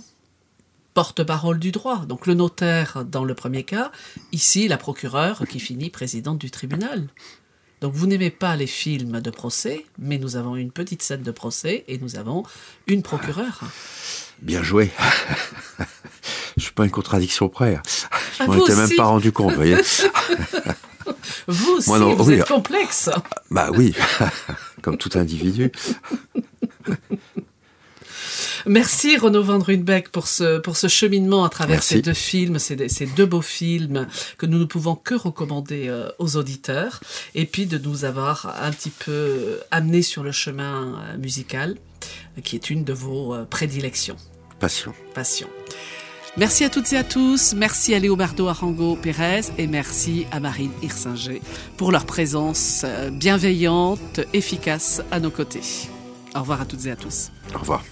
[0.94, 2.06] porte-parole du droit.
[2.06, 3.92] Donc le notaire dans le premier cas,
[4.32, 7.08] ici la procureure qui finit présidente du tribunal.
[7.82, 11.32] Donc vous n'aimez pas les films de procès, mais nous avons une petite scène de
[11.32, 12.44] procès et nous avons
[12.88, 13.60] une procureure.
[14.42, 14.92] Bien joué.
[16.56, 17.82] Je suis pas une contradiction près.
[18.38, 19.78] Je Ah, m'en étais même pas rendu compte, vous voyez.
[21.48, 22.36] Vous aussi, Moi, non, vous oui.
[22.36, 23.10] êtes complexe.
[23.52, 23.94] Bah oui,
[24.82, 25.70] comme tout individu.
[28.66, 31.96] Merci Renaud Van Ruynbeck pour ce, pour ce cheminement à travers Merci.
[31.96, 34.08] ces deux films, ces, ces, deux beaux films
[34.38, 37.00] que nous ne pouvons que recommander euh, aux auditeurs
[37.36, 41.78] et puis de nous avoir un petit peu amené sur le chemin euh, musical
[42.44, 44.18] qui est une de vos euh, prédilections.
[44.60, 44.94] Passion.
[45.14, 45.48] Passion.
[46.36, 47.54] Merci à toutes et à tous.
[47.54, 51.42] Merci à Léobardo Arango Pérez et merci à Marine Hirsinger
[51.78, 55.62] pour leur présence euh, bienveillante, efficace à nos côtés.
[56.36, 57.32] Au revoir à toutes et à tous.
[57.54, 57.84] Au revoir.